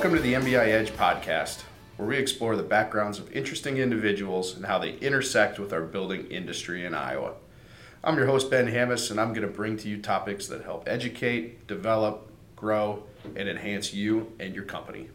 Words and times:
Welcome 0.00 0.16
to 0.16 0.22
the 0.22 0.32
MBI 0.32 0.66
Edge 0.68 0.92
podcast, 0.92 1.60
where 1.98 2.08
we 2.08 2.16
explore 2.16 2.56
the 2.56 2.62
backgrounds 2.62 3.18
of 3.18 3.30
interesting 3.32 3.76
individuals 3.76 4.56
and 4.56 4.64
how 4.64 4.78
they 4.78 4.94
intersect 4.94 5.58
with 5.58 5.74
our 5.74 5.82
building 5.82 6.26
industry 6.28 6.86
in 6.86 6.94
Iowa. 6.94 7.34
I'm 8.02 8.16
your 8.16 8.24
host, 8.24 8.50
Ben 8.50 8.66
Hammis, 8.66 9.10
and 9.10 9.20
I'm 9.20 9.34
going 9.34 9.46
to 9.46 9.52
bring 9.52 9.76
to 9.76 9.90
you 9.90 10.00
topics 10.00 10.46
that 10.46 10.64
help 10.64 10.88
educate, 10.88 11.66
develop, 11.66 12.32
grow, 12.56 13.02
and 13.36 13.46
enhance 13.46 13.92
you 13.92 14.32
and 14.40 14.54
your 14.54 14.64
company. 14.64 15.10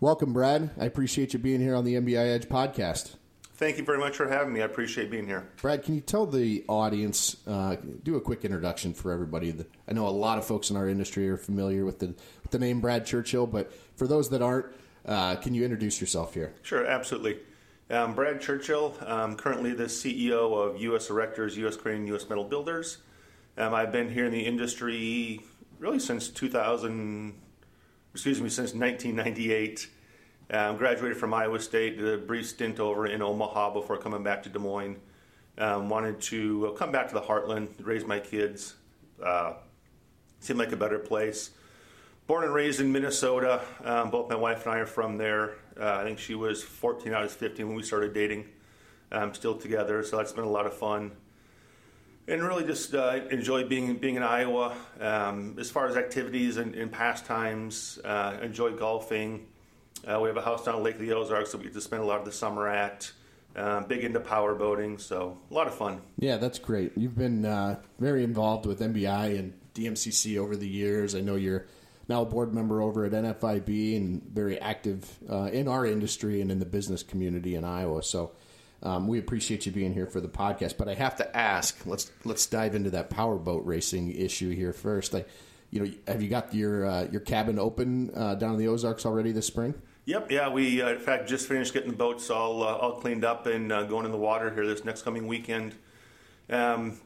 Welcome, 0.00 0.32
Brad. 0.32 0.70
I 0.80 0.86
appreciate 0.86 1.34
you 1.34 1.38
being 1.38 1.60
here 1.60 1.74
on 1.74 1.84
the 1.84 1.96
MBI 1.96 2.36
Edge 2.36 2.48
podcast. 2.48 3.16
Thank 3.56 3.78
you 3.78 3.84
very 3.84 3.98
much 3.98 4.16
for 4.16 4.28
having 4.28 4.52
me. 4.52 4.60
I 4.60 4.66
appreciate 4.66 5.10
being 5.10 5.26
here. 5.26 5.48
Brad, 5.62 5.82
can 5.82 5.94
you 5.94 6.02
tell 6.02 6.26
the 6.26 6.62
audience, 6.68 7.36
uh, 7.46 7.76
do 8.02 8.16
a 8.16 8.20
quick 8.20 8.44
introduction 8.44 8.92
for 8.92 9.10
everybody? 9.12 9.54
I 9.88 9.92
know 9.94 10.06
a 10.06 10.10
lot 10.10 10.36
of 10.36 10.44
folks 10.44 10.68
in 10.68 10.76
our 10.76 10.88
industry 10.88 11.26
are 11.30 11.38
familiar 11.38 11.86
with 11.86 11.98
the, 11.98 12.08
with 12.42 12.50
the 12.50 12.58
name 12.58 12.82
Brad 12.82 13.06
Churchill, 13.06 13.46
but 13.46 13.72
for 13.96 14.06
those 14.06 14.28
that 14.28 14.42
aren't, 14.42 14.66
uh, 15.06 15.36
can 15.36 15.54
you 15.54 15.64
introduce 15.64 16.02
yourself 16.02 16.34
here? 16.34 16.52
Sure, 16.62 16.84
absolutely. 16.84 17.38
Um, 17.88 18.14
Brad 18.14 18.42
Churchill, 18.42 18.94
I'm 19.00 19.36
currently 19.36 19.72
the 19.72 19.84
CEO 19.84 20.54
of 20.54 20.78
U.S. 20.82 21.08
Erectors, 21.08 21.56
U.S. 21.56 21.76
Crane, 21.76 22.06
U.S. 22.08 22.28
Metal 22.28 22.44
Builders. 22.44 22.98
Um, 23.56 23.72
I've 23.72 23.92
been 23.92 24.10
here 24.10 24.26
in 24.26 24.32
the 24.32 24.44
industry 24.44 25.40
really 25.78 25.98
since 25.98 26.28
2000, 26.28 27.32
excuse 28.12 28.40
me, 28.42 28.50
since 28.50 28.74
1998. 28.74 29.88
Um, 30.48 30.76
graduated 30.76 31.18
from 31.18 31.34
Iowa 31.34 31.58
State, 31.58 31.98
did 31.98 32.06
a 32.06 32.18
brief 32.18 32.46
stint 32.46 32.78
over 32.78 33.06
in 33.06 33.20
Omaha 33.20 33.70
before 33.70 33.96
coming 33.98 34.22
back 34.22 34.44
to 34.44 34.48
Des 34.48 34.60
Moines. 34.60 34.96
Um, 35.58 35.88
wanted 35.88 36.20
to 36.22 36.74
come 36.78 36.92
back 36.92 37.08
to 37.08 37.14
the 37.14 37.20
heartland, 37.20 37.68
raise 37.80 38.04
my 38.04 38.20
kids, 38.20 38.74
uh, 39.24 39.54
seemed 40.38 40.60
like 40.60 40.70
a 40.70 40.76
better 40.76 41.00
place. 41.00 41.50
Born 42.28 42.44
and 42.44 42.54
raised 42.54 42.80
in 42.80 42.92
Minnesota. 42.92 43.60
Um, 43.84 44.10
both 44.10 44.28
my 44.28 44.36
wife 44.36 44.66
and 44.66 44.74
I 44.74 44.78
are 44.78 44.86
from 44.86 45.16
there. 45.16 45.54
Uh, 45.80 45.94
I 45.94 46.04
think 46.04 46.18
she 46.18 46.36
was 46.36 46.62
14, 46.62 47.12
I 47.12 47.22
was 47.22 47.34
15 47.34 47.66
when 47.66 47.76
we 47.76 47.82
started 47.82 48.12
dating. 48.12 48.46
Um, 49.10 49.34
still 49.34 49.56
together, 49.56 50.02
so 50.04 50.16
that's 50.16 50.32
been 50.32 50.44
a 50.44 50.50
lot 50.50 50.66
of 50.66 50.74
fun. 50.74 51.12
And 52.28 52.42
really 52.42 52.64
just 52.64 52.94
uh, 52.94 53.20
enjoy 53.30 53.64
being 53.64 53.96
being 53.98 54.16
in 54.16 54.24
Iowa. 54.24 54.76
Um, 55.00 55.56
as 55.60 55.70
far 55.70 55.86
as 55.86 55.96
activities 55.96 56.56
and, 56.56 56.74
and 56.74 56.90
pastimes, 56.90 58.00
uh, 58.04 58.38
enjoy 58.42 58.72
golfing. 58.72 59.46
Uh, 60.04 60.20
we 60.20 60.28
have 60.28 60.36
a 60.36 60.42
house 60.42 60.64
down 60.64 60.82
Lake 60.82 60.94
of 60.96 61.00
the 61.00 61.12
Ozarks 61.12 61.52
that 61.52 61.58
we 61.58 61.64
get 61.64 61.74
to 61.74 61.80
spend 61.80 62.02
a 62.02 62.06
lot 62.06 62.18
of 62.18 62.24
the 62.24 62.32
summer 62.32 62.68
at. 62.68 63.10
Uh, 63.54 63.80
big 63.80 64.04
into 64.04 64.20
power 64.20 64.54
boating, 64.54 64.98
so 64.98 65.38
a 65.50 65.54
lot 65.54 65.66
of 65.66 65.74
fun. 65.74 66.02
Yeah, 66.18 66.36
that's 66.36 66.58
great. 66.58 66.92
You've 66.94 67.16
been 67.16 67.46
uh, 67.46 67.80
very 67.98 68.22
involved 68.22 68.66
with 68.66 68.80
MBI 68.80 69.38
and 69.38 69.54
DMCC 69.74 70.36
over 70.36 70.56
the 70.56 70.68
years. 70.68 71.14
I 71.14 71.20
know 71.20 71.36
you're 71.36 71.66
now 72.06 72.22
a 72.22 72.26
board 72.26 72.52
member 72.52 72.82
over 72.82 73.06
at 73.06 73.12
NFIB 73.12 73.96
and 73.96 74.22
very 74.22 74.60
active 74.60 75.18
uh, 75.30 75.44
in 75.44 75.68
our 75.68 75.86
industry 75.86 76.42
and 76.42 76.50
in 76.50 76.58
the 76.58 76.66
business 76.66 77.02
community 77.02 77.54
in 77.54 77.64
Iowa. 77.64 78.02
So 78.02 78.32
um, 78.82 79.08
we 79.08 79.18
appreciate 79.18 79.66
you 79.66 79.72
being 79.72 79.94
here 79.94 80.06
for 80.06 80.20
the 80.20 80.28
podcast. 80.28 80.76
But 80.76 80.88
I 80.88 80.94
have 80.94 81.16
to 81.16 81.36
ask, 81.36 81.84
let's 81.86 82.10
let's 82.24 82.46
dive 82.46 82.74
into 82.74 82.90
that 82.90 83.10
powerboat 83.10 83.64
racing 83.64 84.14
issue 84.14 84.50
here 84.50 84.72
first. 84.72 85.12
Like, 85.12 85.28
you 85.70 85.80
know, 85.80 85.90
have 86.06 86.22
you 86.22 86.28
got 86.28 86.54
your 86.54 86.86
uh, 86.86 87.08
your 87.10 87.20
cabin 87.20 87.58
open 87.58 88.10
uh, 88.14 88.34
down 88.34 88.52
in 88.52 88.58
the 88.58 88.68
Ozarks 88.68 89.04
already 89.06 89.32
this 89.32 89.46
spring? 89.46 89.74
Yep, 90.06 90.30
yeah, 90.30 90.48
we 90.48 90.80
uh, 90.82 90.90
in 90.90 90.98
fact 91.00 91.28
just 91.28 91.48
finished 91.48 91.72
getting 91.72 91.90
the 91.90 91.96
boats 91.96 92.30
all 92.30 92.62
uh, 92.62 92.76
all 92.76 93.00
cleaned 93.00 93.24
up 93.24 93.46
and 93.46 93.72
uh, 93.72 93.82
going 93.84 94.06
in 94.06 94.12
the 94.12 94.18
water 94.18 94.52
here 94.54 94.66
this 94.66 94.84
next 94.84 95.02
coming 95.02 95.26
weekend. 95.26 95.74
Um, 96.48 97.00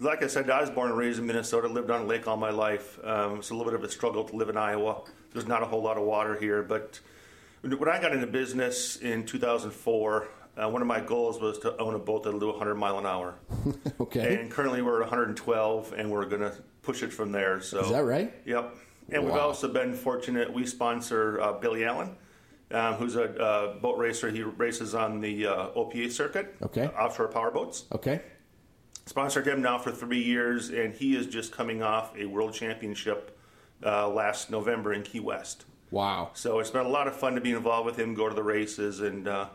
like 0.00 0.22
I 0.22 0.26
said, 0.26 0.48
I 0.50 0.60
was 0.60 0.70
born 0.70 0.90
and 0.90 0.98
raised 0.98 1.18
in 1.18 1.26
Minnesota, 1.26 1.66
lived 1.68 1.90
on 1.90 2.02
a 2.02 2.04
lake 2.04 2.28
all 2.28 2.36
my 2.36 2.50
life. 2.50 2.98
Um, 3.02 3.38
it's 3.38 3.50
a 3.50 3.54
little 3.54 3.72
bit 3.72 3.78
of 3.78 3.84
a 3.84 3.90
struggle 3.90 4.24
to 4.24 4.36
live 4.36 4.48
in 4.48 4.56
Iowa. 4.56 5.02
There's 5.32 5.48
not 5.48 5.62
a 5.62 5.66
whole 5.66 5.82
lot 5.82 5.96
of 5.96 6.04
water 6.04 6.38
here, 6.38 6.62
but 6.62 7.00
when 7.62 7.88
I 7.88 8.00
got 8.00 8.12
into 8.12 8.26
business 8.26 8.96
in 8.96 9.26
2004, 9.26 10.28
uh, 10.56 10.68
one 10.68 10.82
of 10.82 10.88
my 10.88 11.00
goals 11.00 11.40
was 11.40 11.58
to 11.60 11.76
own 11.78 11.94
a 11.94 11.98
boat 11.98 12.24
that'll 12.24 12.40
do 12.40 12.48
100 12.48 12.74
mile 12.74 12.98
an 12.98 13.06
hour. 13.06 13.34
okay. 14.00 14.40
And 14.40 14.50
currently 14.50 14.82
we're 14.82 15.02
at 15.02 15.08
112, 15.08 15.94
and 15.96 16.10
we're 16.10 16.26
going 16.26 16.42
to 16.42 16.52
push 16.88 17.02
it 17.02 17.12
from 17.12 17.30
there. 17.32 17.60
So 17.60 17.80
is 17.80 17.90
that 17.90 18.04
right? 18.04 18.32
Yep. 18.46 18.74
And 19.10 19.24
wow. 19.24 19.30
we've 19.30 19.42
also 19.42 19.68
been 19.68 19.92
fortunate. 19.92 20.50
We 20.50 20.64
sponsor 20.64 21.38
uh, 21.38 21.52
Billy 21.52 21.84
Allen, 21.84 22.16
um, 22.70 22.94
who's 22.94 23.14
a 23.14 23.24
uh, 23.24 23.74
boat 23.78 23.98
racer. 23.98 24.30
He 24.30 24.42
races 24.42 24.94
on 24.94 25.20
the 25.20 25.46
uh, 25.46 25.68
OPA 25.76 26.10
circuit, 26.10 26.56
okay, 26.62 26.86
offshore 26.86 27.28
power 27.28 27.50
boats. 27.50 27.84
Okay. 27.92 28.22
Sponsored 29.04 29.46
him 29.46 29.60
now 29.60 29.76
for 29.78 29.90
three 29.90 30.22
years, 30.22 30.70
and 30.70 30.94
he 30.94 31.14
is 31.14 31.26
just 31.26 31.52
coming 31.52 31.82
off 31.82 32.16
a 32.16 32.24
world 32.24 32.54
championship 32.54 33.38
uh, 33.84 34.08
last 34.08 34.50
November 34.50 34.94
in 34.94 35.02
Key 35.02 35.20
West. 35.20 35.66
Wow! 35.90 36.30
So 36.32 36.58
it's 36.58 36.70
been 36.70 36.86
a 36.86 36.88
lot 36.88 37.06
of 37.06 37.14
fun 37.14 37.34
to 37.34 37.40
be 37.42 37.52
involved 37.52 37.84
with 37.84 37.98
him, 37.98 38.14
go 38.14 38.30
to 38.30 38.34
the 38.34 38.42
races, 38.42 39.00
and 39.00 39.28
uh, 39.28 39.48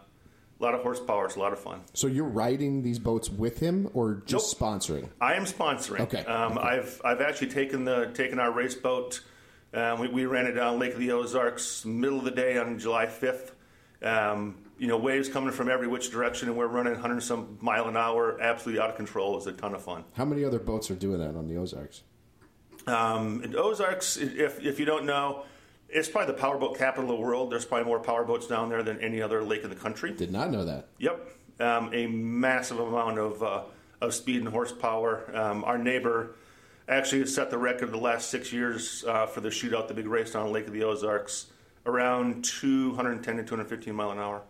a 0.63 0.65
lot 0.65 0.75
of 0.75 0.81
horsepower. 0.81 1.25
It's 1.25 1.35
a 1.35 1.39
lot 1.39 1.53
of 1.53 1.59
fun. 1.59 1.81
So 1.93 2.07
you're 2.07 2.25
riding 2.25 2.83
these 2.83 2.99
boats 2.99 3.29
with 3.29 3.59
him, 3.59 3.89
or 3.93 4.23
just 4.25 4.59
nope. 4.59 4.81
sponsoring? 4.81 5.09
I 5.19 5.33
am 5.33 5.43
sponsoring. 5.43 5.99
Okay. 6.01 6.25
Um, 6.25 6.57
okay. 6.57 6.67
I've 6.67 7.01
I've 7.03 7.21
actually 7.21 7.49
taken 7.49 7.85
the 7.85 8.11
taken 8.13 8.39
our 8.39 8.51
race 8.51 8.75
boat 8.75 9.21
um, 9.73 9.99
we, 9.99 10.07
we, 10.07 10.25
ran 10.25 10.45
it 10.45 10.51
down 10.51 10.77
Lake 10.77 10.93
of 10.93 10.99
the 10.99 11.11
Ozarks, 11.11 11.83
middle 11.83 12.19
of 12.19 12.25
the 12.25 12.31
day 12.31 12.57
on 12.57 12.77
July 12.77 13.07
5th. 13.07 13.51
Um, 14.03 14.57
you 14.77 14.87
know, 14.87 14.97
waves 14.97 15.29
coming 15.29 15.51
from 15.51 15.69
every 15.69 15.87
which 15.87 16.11
direction, 16.11 16.47
and 16.47 16.57
we're 16.57 16.67
running 16.67 16.93
100 16.93 17.23
some 17.23 17.57
mile 17.61 17.87
an 17.87 17.97
hour, 17.97 18.39
absolutely 18.39 18.81
out 18.81 18.91
of 18.91 18.97
control. 18.97 19.33
It 19.33 19.37
was 19.37 19.47
a 19.47 19.53
ton 19.53 19.73
of 19.73 19.81
fun. 19.81 20.03
How 20.13 20.25
many 20.25 20.43
other 20.43 20.59
boats 20.59 20.91
are 20.91 20.95
doing 20.95 21.19
that 21.19 21.35
on 21.35 21.47
the 21.47 21.57
Ozarks? 21.57 22.03
Um, 22.85 23.43
in 23.43 23.55
Ozarks, 23.55 24.17
if, 24.17 24.63
if 24.63 24.79
you 24.79 24.85
don't 24.85 25.05
know, 25.05 25.45
it's 25.93 26.09
probably 26.09 26.33
the 26.33 26.39
powerboat 26.39 26.77
capital 26.77 27.09
of 27.11 27.17
the 27.17 27.23
world. 27.23 27.51
There's 27.51 27.65
probably 27.65 27.85
more 27.85 28.01
powerboats 28.01 28.47
down 28.47 28.69
there 28.69 28.83
than 28.83 28.99
any 28.99 29.21
other 29.21 29.43
lake 29.43 29.63
in 29.63 29.69
the 29.69 29.75
country. 29.75 30.11
Did 30.11 30.31
not 30.31 30.51
know 30.51 30.65
that. 30.65 30.87
Yep, 30.99 31.27
um, 31.59 31.89
a 31.93 32.07
massive 32.07 32.79
amount 32.79 33.19
of 33.19 33.43
uh, 33.43 33.63
of 34.01 34.13
speed 34.13 34.37
and 34.41 34.49
horsepower. 34.49 35.29
Um, 35.35 35.63
our 35.63 35.77
neighbor 35.77 36.35
actually 36.89 37.19
has 37.21 37.33
set 37.33 37.49
the 37.49 37.57
record 37.57 37.91
the 37.91 37.97
last 37.97 38.29
six 38.29 38.51
years 38.51 39.03
uh, 39.07 39.25
for 39.25 39.39
the 39.41 39.49
shootout, 39.49 39.87
the 39.87 39.93
big 39.93 40.07
race 40.07 40.31
down 40.31 40.51
Lake 40.51 40.67
of 40.67 40.73
the 40.73 40.83
Ozarks, 40.83 41.47
around 41.85 42.43
210 42.43 43.37
to 43.37 43.43
215 43.43 43.95
mile 43.95 44.11
an 44.11 44.19
hour. 44.19 44.41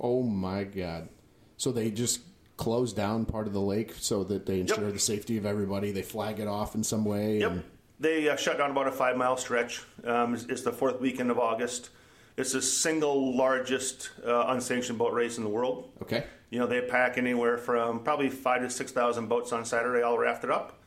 Oh 0.00 0.22
my 0.22 0.64
God! 0.64 1.08
So 1.56 1.72
they 1.72 1.90
just 1.90 2.20
close 2.56 2.92
down 2.94 3.26
part 3.26 3.46
of 3.46 3.52
the 3.52 3.60
lake 3.60 3.92
so 3.98 4.24
that 4.24 4.46
they 4.46 4.60
ensure 4.60 4.84
Yep. 4.84 4.92
the 4.94 4.98
safety 4.98 5.36
of 5.36 5.44
everybody. 5.44 5.92
They 5.92 6.02
flag 6.02 6.40
it 6.40 6.48
off 6.48 6.74
in 6.74 6.82
some 6.82 7.04
way. 7.04 7.38
Yep. 7.40 7.50
and- 7.50 7.62
They 7.98 8.28
uh, 8.28 8.36
shut 8.36 8.58
down 8.58 8.70
about 8.70 8.86
a 8.88 8.92
five 8.92 9.16
mile 9.16 9.36
stretch. 9.36 9.82
Um, 10.04 10.34
it's, 10.34 10.44
it's 10.44 10.62
the 10.62 10.72
fourth 10.72 11.00
weekend 11.00 11.30
of 11.30 11.38
August. 11.38 11.90
It's 12.36 12.52
the 12.52 12.60
single 12.60 13.34
largest 13.34 14.10
uh, 14.26 14.46
unsanctioned 14.48 14.98
boat 14.98 15.14
race 15.14 15.38
in 15.38 15.44
the 15.44 15.50
world. 15.50 15.90
okay. 16.02 16.24
You 16.50 16.58
know, 16.60 16.66
they 16.66 16.80
pack 16.82 17.18
anywhere 17.18 17.58
from 17.58 18.00
probably 18.04 18.28
five 18.28 18.60
to 18.60 18.70
6,000 18.70 19.26
boats 19.26 19.52
on 19.52 19.64
Saturday, 19.64 20.02
all 20.02 20.16
rafted 20.18 20.50
up. 20.50 20.78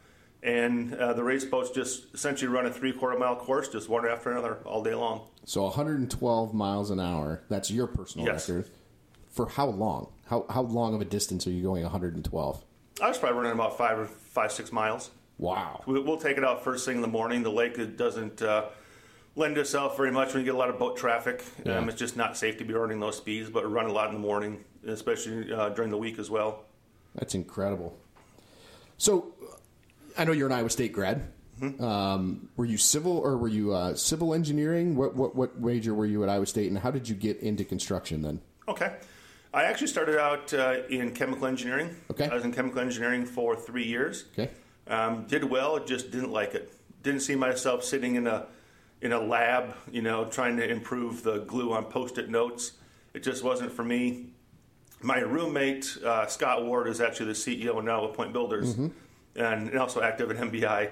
And 0.42 0.94
uh, 0.96 1.12
the 1.14 1.24
race 1.24 1.44
boats 1.44 1.70
just 1.72 2.14
essentially 2.14 2.48
run 2.50 2.66
a 2.66 2.72
three 2.72 2.94
quarter 2.94 3.18
mile 3.20 3.36
course, 3.36 3.68
just 3.68 3.90
one 3.90 4.08
after 4.08 4.32
another, 4.32 4.60
all 4.66 4.82
day 4.84 4.94
long. 4.96 5.28
So 5.44 5.64
112 5.64 6.54
miles 6.54 6.92
an 6.92 7.00
hour. 7.00 7.42
That's 7.50 7.70
your 7.72 7.88
personal 7.88 8.26
Yes. 8.28 8.48
record. 8.48 8.70
For 9.30 9.48
how 9.50 9.66
long? 9.68 10.12
How 10.28 10.46
how 10.50 10.62
long 10.62 10.94
of 10.96 11.02
a 11.02 11.06
distance 11.06 11.46
are 11.46 11.52
you 11.52 11.64
going 11.64 11.84
112? 11.84 12.64
I 13.02 13.08
was 13.08 13.18
probably 13.18 13.38
running 13.38 13.52
about 13.54 13.78
five 13.78 13.98
or 14.00 14.06
five, 14.06 14.52
six 14.52 14.72
miles. 14.72 15.10
Wow. 15.40 15.82
We- 15.88 16.00
We'll 16.02 16.18
take 16.20 16.38
it 16.38 16.44
out 16.44 16.64
first 16.64 16.86
thing 16.86 16.98
in 16.98 17.02
the 17.02 17.08
morning. 17.08 17.42
The 17.42 17.52
lake 17.52 17.98
doesn't 17.98 18.42
uh, 18.44 18.66
lend 19.36 19.58
itself 19.58 19.98
very 19.98 20.12
much 20.12 20.34
when 20.34 20.42
you 20.42 20.46
get 20.46 20.54
a 20.54 20.58
lot 20.58 20.70
of 20.70 20.78
boat 20.78 20.98
traffic. 20.98 21.44
Yeah. 21.66 21.78
Um, 21.78 21.90
it's 21.90 21.98
just 21.98 22.16
not 22.16 22.38
safe 22.38 22.58
to 22.58 22.66
be 22.66 22.74
running 22.74 23.00
those 23.00 23.18
speeds, 23.18 23.50
but 23.50 23.70
run 23.72 23.86
a 23.88 23.92
lot 23.92 24.10
in 24.10 24.14
the 24.14 24.20
morning, 24.20 24.64
especially 24.86 25.52
uh, 25.52 25.70
during 25.70 25.90
the 25.90 25.98
week 25.98 26.20
as 26.20 26.30
well. 26.30 26.66
That's 27.16 27.34
incredible. 27.34 27.98
So, 28.98 29.34
I 30.18 30.26
know 30.26 30.34
you're 30.34 30.48
an 30.48 30.54
Iowa 30.54 30.70
State 30.70 30.92
grad. 30.94 31.32
Mm-hmm. 31.62 31.84
Um, 31.84 32.50
were 32.56 32.66
you 32.66 32.78
civil 32.78 33.18
or 33.18 33.38
were 33.38 33.48
you 33.48 33.74
uh, 33.74 33.96
civil 33.96 34.34
engineering? 34.34 34.96
What, 34.96 35.16
what 35.16 35.36
what 35.36 35.60
major 35.60 35.94
were 35.94 36.06
you 36.06 36.24
at 36.24 36.30
Iowa 36.30 36.46
State, 36.46 36.70
and 36.70 36.78
how 36.78 36.92
did 36.92 37.08
you 37.10 37.16
get 37.16 37.40
into 37.40 37.64
construction 37.66 38.22
then? 38.22 38.42
Okay. 38.68 38.96
I 39.54 39.64
actually 39.64 39.88
started 39.88 40.18
out 40.20 40.54
uh, 40.54 40.84
in 40.90 41.12
chemical 41.14 41.48
engineering. 41.48 41.96
Okay. 42.12 42.30
I 42.30 42.34
was 42.36 42.44
in 42.46 42.52
chemical 42.54 42.80
engineering 42.80 43.26
for 43.26 43.56
three 43.56 43.86
years. 43.86 44.26
Okay. 44.34 44.52
Um, 44.90 45.26
did 45.28 45.44
well, 45.44 45.80
just 45.80 46.12
didn't 46.12 46.32
like 46.32 46.56
it. 46.56 46.74
Didn't 47.04 47.22
see 47.22 47.36
myself 47.36 47.84
sitting 47.84 48.16
in 48.16 48.28
a 48.28 48.48
in 49.02 49.14
a 49.14 49.20
lab, 49.20 49.76
you 49.90 50.02
know, 50.02 50.26
trying 50.26 50.58
to 50.58 50.70
improve 50.70 51.24
the 51.24 51.40
glue 51.40 51.72
on 51.72 51.86
post-it 51.86 52.30
notes. 52.30 52.74
It 53.14 53.24
just 53.24 53.44
wasn't 53.44 53.72
for 53.72 53.84
me. 53.84 54.28
My 55.02 55.20
roommate 55.20 55.98
uh, 56.04 56.28
Scott 56.28 56.66
Ward 56.66 56.88
is 56.88 57.00
actually 57.00 57.28
the 57.28 57.34
CEO 57.34 57.82
now 57.82 58.04
of 58.04 58.14
Point 58.14 58.34
Builders, 58.34 58.76
and, 59.36 59.70
and 59.70 59.78
also 59.78 60.02
active 60.02 60.30
at 60.32 60.38
MBI. 60.38 60.90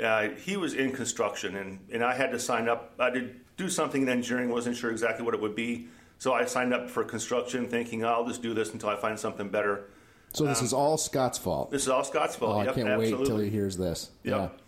Uh, 0.00 0.28
he 0.30 0.56
was 0.56 0.74
in 0.74 0.92
construction, 0.92 1.56
and, 1.56 1.80
and 1.92 2.04
I 2.04 2.14
had 2.14 2.30
to 2.30 2.38
sign 2.38 2.68
up. 2.68 2.94
I 3.00 3.10
did 3.10 3.40
do 3.56 3.68
something 3.68 4.02
in 4.02 4.08
engineering, 4.08 4.48
wasn't 4.50 4.76
sure 4.76 4.90
exactly 4.92 5.24
what 5.24 5.34
it 5.34 5.40
would 5.40 5.56
be. 5.56 5.88
So 6.18 6.32
I 6.32 6.44
signed 6.44 6.72
up 6.72 6.88
for 6.88 7.02
construction, 7.02 7.66
thinking 7.66 8.04
I'll 8.04 8.26
just 8.26 8.42
do 8.42 8.54
this 8.54 8.72
until 8.72 8.90
I 8.90 8.96
find 8.96 9.18
something 9.18 9.48
better. 9.48 9.88
So 10.32 10.44
this 10.44 10.62
is 10.62 10.72
all 10.72 10.96
Scott's 10.96 11.38
fault. 11.38 11.70
This 11.70 11.82
is 11.82 11.88
all 11.88 12.04
Scott's 12.04 12.36
fault. 12.36 12.52
Oh, 12.54 12.58
I 12.58 12.60
Um, 12.60 12.66
Yep, 12.66 12.74
can't 12.76 12.88
absolutely. 12.88 13.18
wait 13.18 13.26
till 13.26 13.38
he 13.38 13.50
hears 13.50 13.76
this. 13.76 14.10
Yep. 14.24 14.58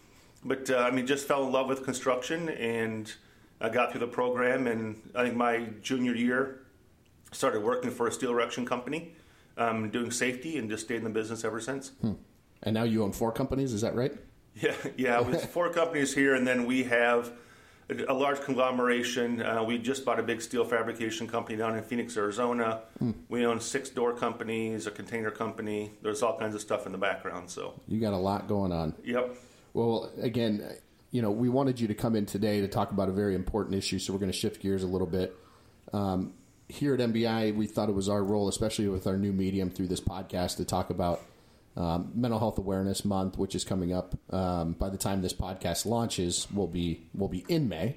But 0.45 0.71
uh, 0.71 0.79
I 0.79 0.91
mean, 0.91 1.07
just 1.07 1.27
fell 1.29 1.47
in 1.47 1.53
love 1.53 1.69
with 1.69 1.85
construction 1.85 2.49
and 2.49 3.13
I 3.61 3.69
got 3.69 3.93
through 3.93 4.01
the 4.01 4.09
program, 4.09 4.67
and 4.67 5.01
I 5.15 5.23
think 5.23 5.37
my 5.37 5.69
junior 5.83 6.17
year 6.17 6.63
started 7.31 7.63
working 7.63 7.93
for 7.93 8.09
a 8.09 8.13
steel 8.13 8.33
erection 8.33 8.67
company, 8.67 9.15
um, 9.57 9.89
doing 9.91 10.11
safety, 10.11 10.59
and 10.59 10.69
just 10.69 10.85
stayed 10.85 10.97
in 10.97 11.05
the 11.05 11.11
business 11.11 11.45
ever 11.45 11.61
since. 11.61 11.93
And 12.65 12.75
now 12.75 12.83
you 12.83 13.05
own 13.05 13.13
four 13.13 13.31
companies, 13.31 13.73
is 13.73 13.81
that 13.83 13.95
right? 13.95 14.13
Yeah, 14.57 14.75
yeah. 14.97 15.21
With 15.21 15.47
four 15.53 15.71
companies 15.71 16.13
here, 16.13 16.35
and 16.35 16.45
then 16.45 16.67
we 16.67 16.83
have 16.85 17.33
a, 18.01 18.15
large 18.15 18.41
conglomeration. 18.41 19.43
Uh, 19.43 19.63
we 19.63 19.79
just 19.79 20.05
bought 20.05 20.19
a 20.19 20.23
big 20.23 20.41
steel 20.41 20.65
fabrication 20.65 21.29
company 21.29 21.57
down 21.59 21.77
in 21.77 21.83
Phoenix, 21.83 22.17
Arizona. 22.17 22.81
We 23.29 23.45
own 23.47 23.61
six 23.61 23.91
door 23.91 24.15
companies, 24.15 24.87
a 24.87 24.91
container 24.91 25.31
company. 25.31 25.93
There's 26.03 26.23
all 26.23 26.39
kinds 26.39 26.55
of 26.55 26.61
stuff 26.61 26.87
in 26.87 26.93
the 26.93 26.99
background. 26.99 27.51
So, 27.51 27.75
You 27.87 28.01
got 28.01 28.13
a 28.13 28.17
lot 28.19 28.49
going 28.49 28.73
on. 28.73 28.95
yep. 29.05 29.37
Well, 29.75 30.11
again, 30.21 30.69
you 31.11 31.23
know, 31.23 31.31
we 31.31 31.49
wanted 31.49 31.81
you 31.81 31.89
to 31.89 31.95
come 31.95 32.17
in 32.17 32.27
today 32.27 32.61
to 32.61 32.69
talk 32.69 32.91
about 32.91 33.09
a 33.09 33.13
very 33.13 33.35
important 33.35 33.77
issue, 33.77 33.99
so 33.99 34.13
we're 34.13 34.19
going 34.19 34.33
to 34.33 34.37
shift 34.37 34.61
gears 34.63 34.83
a 34.83 34.87
little 34.87 35.07
bit. 35.07 35.37
Um, 35.93 36.35
here 36.69 36.95
at 36.95 37.01
MBI, 37.01 37.55
we 37.55 37.67
thought 37.67 37.89
it 37.89 37.95
was 37.95 38.09
our 38.09 38.25
role, 38.25 38.49
especially 38.49 38.89
with 38.89 39.07
our 39.07 39.19
new 39.19 39.33
medium 39.33 39.71
through 39.71 39.89
this 39.89 40.01
podcast, 40.01 40.57
to 40.57 40.65
talk 40.65 40.91
about 40.91 41.21
um, 41.77 42.13
Mental 42.15 42.39
Health 42.39 42.59
Awareness 42.59 43.05
Month, 43.05 43.39
which 43.39 43.55
is 43.55 43.65
coming 43.65 43.93
up. 43.93 44.15
Um, 44.31 44.73
by 44.73 44.91
the 44.91 44.99
time 44.99 45.23
this 45.23 45.33
podcast 45.33 45.87
launches, 45.87 46.47
will 46.53 46.67
be 46.67 47.07
will 47.15 47.29
be 47.29 47.45
in 47.49 47.69
May. 47.69 47.97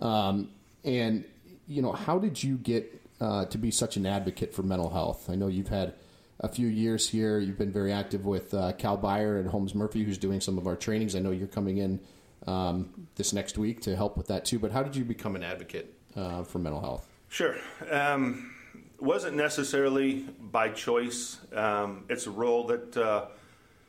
Um, 0.00 0.50
and 0.84 1.24
you 1.68 1.82
know, 1.82 1.92
how 1.92 2.18
did 2.18 2.42
you 2.42 2.56
get 2.56 3.00
uh, 3.20 3.46
to 3.46 3.58
be 3.58 3.70
such 3.70 3.96
an 3.96 4.06
advocate 4.06 4.54
for 4.54 4.62
mental 4.62 4.90
health? 4.90 5.30
I 5.30 5.34
know 5.34 5.48
you've 5.48 5.68
had 5.68 5.94
a 6.40 6.48
few 6.48 6.66
years 6.66 7.08
here. 7.08 7.38
You've 7.38 7.58
been 7.58 7.72
very 7.72 7.92
active 7.92 8.26
with 8.26 8.52
uh, 8.52 8.72
Cal 8.72 8.98
Byer 8.98 9.40
and 9.40 9.48
Holmes 9.48 9.74
Murphy, 9.74 10.04
who's 10.04 10.18
doing 10.18 10.40
some 10.40 10.58
of 10.58 10.66
our 10.66 10.76
trainings. 10.76 11.16
I 11.16 11.20
know 11.20 11.30
you're 11.30 11.46
coming 11.46 11.78
in 11.78 12.00
um, 12.46 13.08
this 13.16 13.32
next 13.32 13.56
week 13.58 13.80
to 13.82 13.96
help 13.96 14.16
with 14.16 14.28
that 14.28 14.44
too. 14.44 14.58
But 14.58 14.72
how 14.72 14.82
did 14.82 14.96
you 14.96 15.04
become 15.04 15.36
an 15.36 15.42
advocate 15.42 15.94
uh, 16.14 16.44
for 16.44 16.58
mental 16.58 16.80
health? 16.80 17.06
Sure. 17.28 17.56
Um, 17.90 18.54
wasn't 18.98 19.36
necessarily 19.36 20.24
by 20.40 20.70
choice. 20.70 21.38
Um, 21.52 22.04
it's 22.08 22.26
a 22.26 22.30
role 22.30 22.66
that 22.68 22.96
uh, 22.96 23.26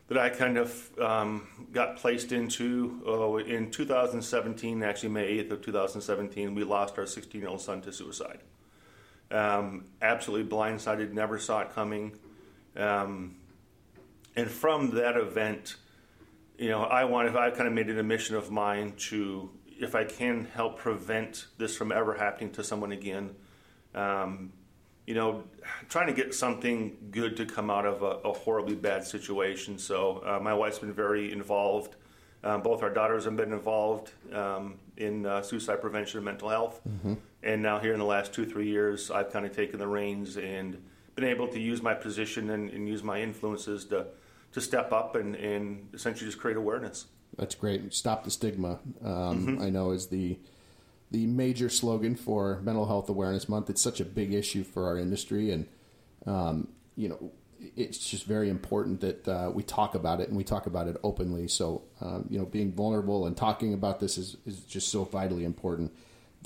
that 0.08 0.18
I 0.18 0.30
kind 0.30 0.58
of 0.58 1.00
um, 1.00 1.48
got 1.72 1.98
placed 1.98 2.32
into 2.32 3.02
oh, 3.06 3.38
in 3.38 3.72
2017. 3.72 4.84
Actually, 4.84 5.10
May 5.10 5.38
8th 5.38 5.52
of 5.52 5.62
2017, 5.62 6.56
we 6.56 6.64
lost 6.64 6.98
our 6.98 7.04
16-year-old 7.04 7.60
son 7.60 7.82
to 7.82 7.92
suicide. 7.92 8.40
Um, 9.30 9.86
absolutely 10.02 10.50
blindsided. 10.50 11.12
Never 11.12 11.38
saw 11.40 11.62
it 11.62 11.72
coming. 11.74 12.18
Um, 12.78 13.36
and 14.36 14.50
from 14.50 14.92
that 14.92 15.18
event, 15.18 15.76
you 16.58 16.70
know, 16.70 16.84
I 16.84 17.04
wanted. 17.04 17.36
I 17.36 17.50
kind 17.50 17.68
of 17.68 17.74
made 17.74 17.90
it 17.90 17.98
a 17.98 18.04
mission 18.04 18.36
of 18.36 18.50
mine 18.50 18.94
to, 19.10 19.50
if 19.80 19.96
I 19.96 20.06
can 20.06 20.46
help 20.46 20.78
prevent 20.78 21.48
this 21.58 21.76
from 21.76 21.92
ever 21.92 22.14
happening 22.14 22.52
to 22.54 22.64
someone 22.64 22.92
again, 22.92 23.36
um, 23.94 24.54
you 25.08 25.14
know, 25.14 25.46
trying 25.88 26.08
to 26.08 26.14
get 26.14 26.36
something 26.36 26.98
good 27.12 27.38
to 27.38 27.46
come 27.46 27.70
out 27.72 27.86
of 27.86 28.04
a, 28.04 28.30
a 28.30 28.34
horribly 28.34 28.76
bad 28.76 29.08
situation. 29.08 29.80
So 29.80 30.22
uh, 30.26 30.40
my 30.44 30.54
wife's 30.54 30.80
been 30.80 30.94
very 30.94 31.32
involved. 31.32 31.96
Um, 32.44 32.62
both 32.62 32.84
our 32.84 32.90
daughters 32.94 33.24
have 33.24 33.36
been 33.38 33.54
involved 33.54 34.12
um, 34.34 34.76
in 34.98 35.26
uh, 35.26 35.42
suicide 35.42 35.82
prevention 35.82 36.18
and 36.18 36.26
mental 36.26 36.50
health. 36.50 36.82
And 37.42 37.62
now 37.64 37.80
here 37.80 37.94
in 37.94 38.00
the 38.00 38.06
last 38.06 38.34
two, 38.34 38.46
three 38.46 38.68
years, 38.68 39.10
I've 39.10 39.32
kind 39.32 39.46
of 39.46 39.56
taken 39.56 39.80
the 39.80 39.88
reins 39.88 40.38
and 40.38 40.84
been 41.16 41.24
able 41.24 41.48
to 41.48 41.60
use 41.60 41.82
my 41.82 41.94
position 41.94 42.50
and, 42.50 42.70
and 42.70 42.88
use 42.88 43.02
my 43.02 43.22
influences 43.22 43.86
to, 43.86 44.08
to 44.52 44.62
step 44.62 44.92
up 44.92 45.16
and, 45.16 45.36
and 45.36 45.88
essentially 45.94 46.28
just 46.28 46.40
create 46.40 46.58
awareness. 46.58 47.06
That's 47.38 47.56
great. 47.56 47.94
Stop 47.94 48.24
the 48.26 48.32
stigma. 48.32 48.80
Um, 49.04 49.60
I 49.62 49.70
know 49.70 49.92
is 49.92 50.08
the 50.08 50.38
the 51.12 51.26
major 51.26 51.70
slogan 51.70 52.16
for 52.16 52.60
Mental 52.62 52.86
Health 52.86 53.10
Awareness 53.10 53.48
Month. 53.48 53.70
It's 53.70 53.82
such 53.82 54.00
a 54.00 54.06
big 54.06 54.34
issue 54.34 54.64
for 54.64 54.88
our 54.88 54.98
industry, 54.98 55.52
and 55.52 55.68
um, 56.26 56.68
you 56.96 57.10
know, 57.10 57.32
it's 57.76 57.98
just 57.98 58.26
very 58.26 58.50
important 58.50 59.02
that 59.02 59.28
uh, 59.28 59.52
we 59.54 59.64
talk 59.64 59.96
about 59.96 60.20
it 60.20 60.28
and 60.28 60.38
we 60.38 60.44
talk 60.44 60.66
about 60.68 60.88
it 60.88 60.98
openly. 61.04 61.48
So, 61.48 61.84
um, 62.02 62.26
you 62.30 62.38
know, 62.38 62.46
being 62.46 62.72
vulnerable 62.72 63.26
and 63.26 63.36
talking 63.36 63.74
about 63.74 64.00
this 64.00 64.18
is, 64.18 64.38
is 64.46 64.60
just 64.62 64.90
so 64.90 65.04
vitally 65.06 65.44
important. 65.44 65.92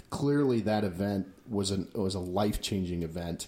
Clearly, 0.10 0.62
that 0.62 0.84
event 0.84 1.28
was 1.50 1.72
an 1.72 1.90
was 1.94 2.16
a 2.16 2.20
life 2.20 2.62
changing 2.62 3.04
event. 3.04 3.48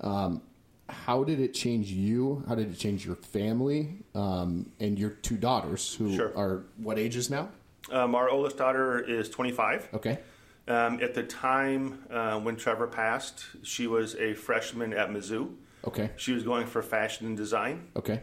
Um, 0.00 0.42
how 0.88 1.22
did 1.24 1.40
it 1.40 1.54
change 1.54 1.90
you? 1.90 2.44
How 2.48 2.54
did 2.54 2.70
it 2.70 2.78
change 2.78 3.04
your 3.06 3.16
family 3.16 3.98
um, 4.14 4.72
and 4.80 4.98
your 4.98 5.10
two 5.10 5.36
daughters, 5.36 5.94
who 5.94 6.14
Sure. 6.14 6.32
are 6.36 6.64
what 6.76 6.98
ages 6.98 7.30
now? 7.30 7.48
Um, 7.90 8.14
our 8.14 8.28
oldest 8.28 8.58
daughter 8.58 8.98
is 8.98 9.28
25. 9.30 9.88
Okay, 9.94 10.18
Um, 10.68 11.00
at 11.02 11.14
the 11.14 11.22
time 11.22 12.04
uh, 12.10 12.38
when 12.40 12.54
Trevor 12.56 12.86
passed, 12.86 13.44
she 13.62 13.86
was 13.86 14.14
a 14.16 14.34
freshman 14.34 14.92
at 14.92 15.08
Mizzou. 15.08 15.54
okay, 15.86 16.10
She 16.16 16.32
was 16.32 16.42
going 16.42 16.66
for 16.66 16.82
fashion 16.82 17.26
and 17.26 17.36
design. 17.36 17.88
okay, 17.96 18.20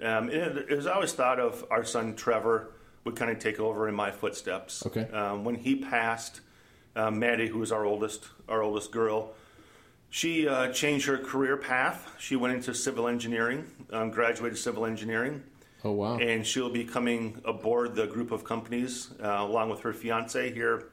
Um, 0.00 0.30
it, 0.30 0.66
it 0.70 0.76
was 0.76 0.86
always 0.86 1.12
thought 1.12 1.40
of 1.40 1.64
our 1.70 1.84
son 1.84 2.14
Trevor 2.14 2.70
would 3.04 3.16
kind 3.16 3.30
of 3.32 3.40
take 3.40 3.58
over 3.58 3.88
in 3.88 3.94
my 3.96 4.12
footsteps. 4.12 4.86
Okay. 4.86 5.08
Um, 5.12 5.42
when 5.44 5.56
he 5.56 5.74
passed, 5.76 6.40
um, 6.94 7.18
Maddie, 7.18 7.48
who 7.48 7.58
was 7.58 7.72
our 7.72 7.84
oldest, 7.84 8.28
our 8.48 8.62
oldest 8.62 8.92
girl, 8.92 9.32
she 10.10 10.46
uh, 10.46 10.68
changed 10.72 11.06
her 11.06 11.18
career 11.18 11.56
path. 11.56 12.08
She 12.18 12.36
went 12.36 12.54
into 12.54 12.74
civil 12.74 13.08
engineering, 13.08 13.66
um, 13.92 14.10
graduated 14.10 14.56
civil 14.58 14.86
engineering, 14.86 15.42
Oh 15.84 15.92
wow, 15.92 16.18
and 16.18 16.46
she'll 16.46 16.70
be 16.70 16.84
coming 16.84 17.40
aboard 17.44 17.94
the 17.94 18.06
group 18.06 18.30
of 18.30 18.44
companies 18.44 19.10
uh, 19.22 19.26
along 19.40 19.68
with 19.70 19.80
her 19.80 19.92
fiance 19.92 20.52
here 20.52 20.90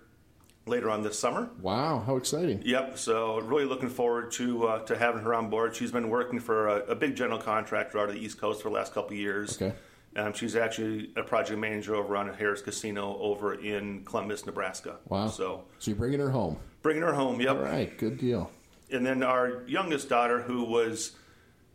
later 0.67 0.89
on 0.89 1.03
this 1.03 1.17
summer. 1.19 1.49
wow, 1.61 2.03
how 2.05 2.15
exciting! 2.15 2.61
Yep. 2.65 2.97
So 2.97 3.39
really 3.41 3.65
looking 3.65 3.89
forward 3.89 4.31
to 4.33 4.67
uh, 4.67 4.79
to 4.85 4.97
having 4.97 5.21
her 5.21 5.33
on 5.33 5.49
board. 5.49 5.75
She's 5.75 5.91
been 5.91 6.09
working 6.09 6.39
for 6.39 6.67
a, 6.67 6.75
a 6.87 6.95
big 6.95 7.15
general 7.15 7.39
contractor 7.39 7.99
out 7.99 8.09
of 8.09 8.15
the 8.15 8.21
East 8.21 8.39
Coast 8.39 8.61
for 8.61 8.69
the 8.69 8.75
last 8.75 8.93
couple 8.93 9.15
years. 9.15 9.61
Okay. 9.61 9.73
Um, 10.17 10.31
she's 10.33 10.55
actually 10.55 11.11
a 11.17 11.23
project 11.23 11.59
manager 11.59 11.93
over 11.93 12.15
on 12.15 12.29
Harrah's 12.33 12.61
Casino 12.61 13.17
over 13.19 13.53
in 13.55 14.05
Columbus, 14.05 14.45
Nebraska. 14.45 14.95
Wow. 15.09 15.27
So 15.27 15.65
So 15.79 15.91
you're 15.91 15.97
bringing 15.97 16.21
her 16.21 16.29
home. 16.29 16.57
bringing 16.81 17.03
her 17.03 17.13
home. 17.13 17.41
Yep. 17.41 17.49
All 17.57 17.61
right, 17.63 17.97
good 17.97 18.17
deal. 18.17 18.49
And 18.91 19.05
then 19.05 19.23
our 19.23 19.63
youngest 19.67 20.07
daughter, 20.09 20.41
who 20.41 20.63
was 20.63 21.11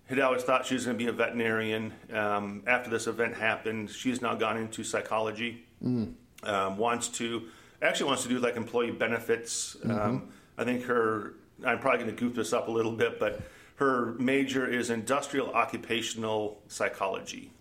had 0.06 0.18
always 0.20 0.42
thought 0.42 0.64
she 0.66 0.74
was 0.74 0.86
going 0.86 0.96
to 0.98 1.04
be 1.04 1.08
a 1.08 1.12
veterinarian. 1.12 1.92
Um, 2.12 2.62
after 2.66 2.88
this 2.90 3.06
event 3.06 3.34
happened, 3.36 3.90
she's 3.90 4.20
now 4.22 4.34
gone 4.34 4.56
into 4.56 4.82
psychology. 4.84 5.64
Um, 5.84 6.76
wants 6.78 7.08
to 7.08 7.42
actually 7.82 8.06
wants 8.06 8.22
to 8.24 8.28
do 8.28 8.38
like 8.38 8.56
employee 8.56 8.90
benefits. 8.90 9.76
Um, 9.84 10.28
I 10.58 10.64
think 10.64 10.84
her. 10.84 11.34
I'm 11.64 11.78
probably 11.78 12.04
going 12.04 12.16
to 12.16 12.20
goof 12.24 12.34
this 12.34 12.52
up 12.54 12.68
a 12.68 12.70
little 12.70 12.92
bit, 12.92 13.20
but 13.20 13.42
her 13.76 14.14
major 14.18 14.66
is 14.66 14.88
industrial 14.88 15.50
occupational 15.52 16.62
psychology. 16.68 17.52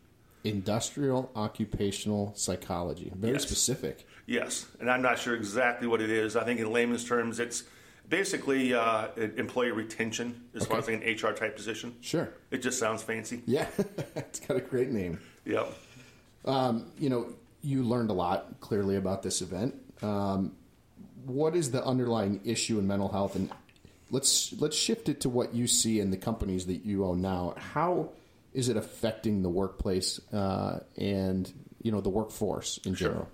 Industrial 0.46 1.30
occupational 1.36 2.32
psychology. 2.36 3.12
Very 3.16 3.34
Yes. 3.34 3.44
specific. 3.44 4.08
Yes, 4.26 4.68
and 4.80 4.90
I'm 4.90 5.02
not 5.02 5.20
sure 5.20 5.36
exactly 5.36 5.86
what 5.88 6.00
it 6.02 6.10
is. 6.10 6.38
I 6.38 6.46
think 6.46 6.62
in 6.62 6.72
layman's 6.72 7.04
terms, 7.04 7.40
it's 7.42 7.64
basically 8.08 8.74
uh, 8.74 9.10
employee 9.36 9.72
retention 9.72 10.46
as 10.56 10.66
far 10.66 10.78
as 10.78 10.88
like 10.88 11.04
an 11.04 11.14
HR 11.14 11.34
type 11.34 11.56
position. 11.58 11.96
Sure. 12.00 12.30
It 12.52 12.60
just 12.60 12.80
sounds 12.80 13.04
fancy. 13.04 13.42
Yeah, 13.46 13.68
it's 14.16 14.40
got 14.40 14.56
a 14.56 14.62
great 14.62 14.92
name. 14.92 15.20
Yep. 15.46 15.74
You 16.46 17.10
know, 17.10 17.34
you 17.62 17.84
learned 17.84 18.10
a 18.12 18.14
lot 18.14 18.62
clearly 18.62 18.96
about 18.96 19.24
this 19.24 19.42
event. 19.42 19.76
Um, 20.02 20.54
what 21.26 21.56
is 21.56 21.72
the 21.72 21.84
underlying 21.84 22.42
issue 22.46 22.80
in 22.80 22.88
mental 22.88 23.10
health? 23.10 23.36
And 23.36 23.52
let's 24.12 24.54
let's 24.60 24.76
shift 24.76 25.10
it 25.10 25.22
to 25.22 25.30
what 25.30 25.54
you 25.54 25.68
see 25.68 26.00
in 26.00 26.12
the 26.12 26.18
companies 26.18 26.66
that 26.68 26.86
you 26.86 27.06
own 27.06 27.22
now. 27.22 27.56
How 27.58 28.10
is 28.54 28.70
it 28.70 28.78
affecting 28.78 29.44
the 29.44 29.50
workplace 29.50 30.20
uh, 30.34 30.80
and 30.98 31.52
you 31.82 31.92
know 31.92 32.02
the 32.02 32.10
workforce 32.10 32.78
in 32.86 32.96
general? 32.96 33.30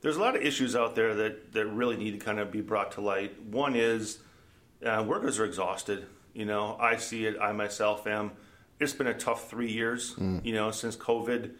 There's 0.00 0.16
a 0.16 0.20
lot 0.20 0.34
of 0.34 0.42
issues 0.42 0.74
out 0.74 0.96
there 0.96 1.14
that, 1.14 1.52
that 1.52 1.66
really 1.66 1.96
need 1.96 2.18
to 2.18 2.18
kind 2.18 2.40
of 2.40 2.50
be 2.50 2.60
brought 2.60 2.92
to 2.92 3.00
light. 3.00 3.40
One 3.44 3.76
is 3.76 4.18
uh, 4.84 5.04
workers 5.06 5.38
are 5.38 5.44
exhausted. 5.44 6.06
You 6.34 6.44
know, 6.44 6.76
I 6.80 6.96
see 6.96 7.24
it. 7.26 7.36
I 7.40 7.52
myself 7.52 8.06
am. 8.06 8.32
It's 8.80 8.92
been 8.92 9.06
a 9.06 9.14
tough 9.14 9.48
three 9.48 9.70
years. 9.70 10.14
You 10.44 10.54
know, 10.54 10.72
since 10.72 10.96
COVID, 10.96 11.52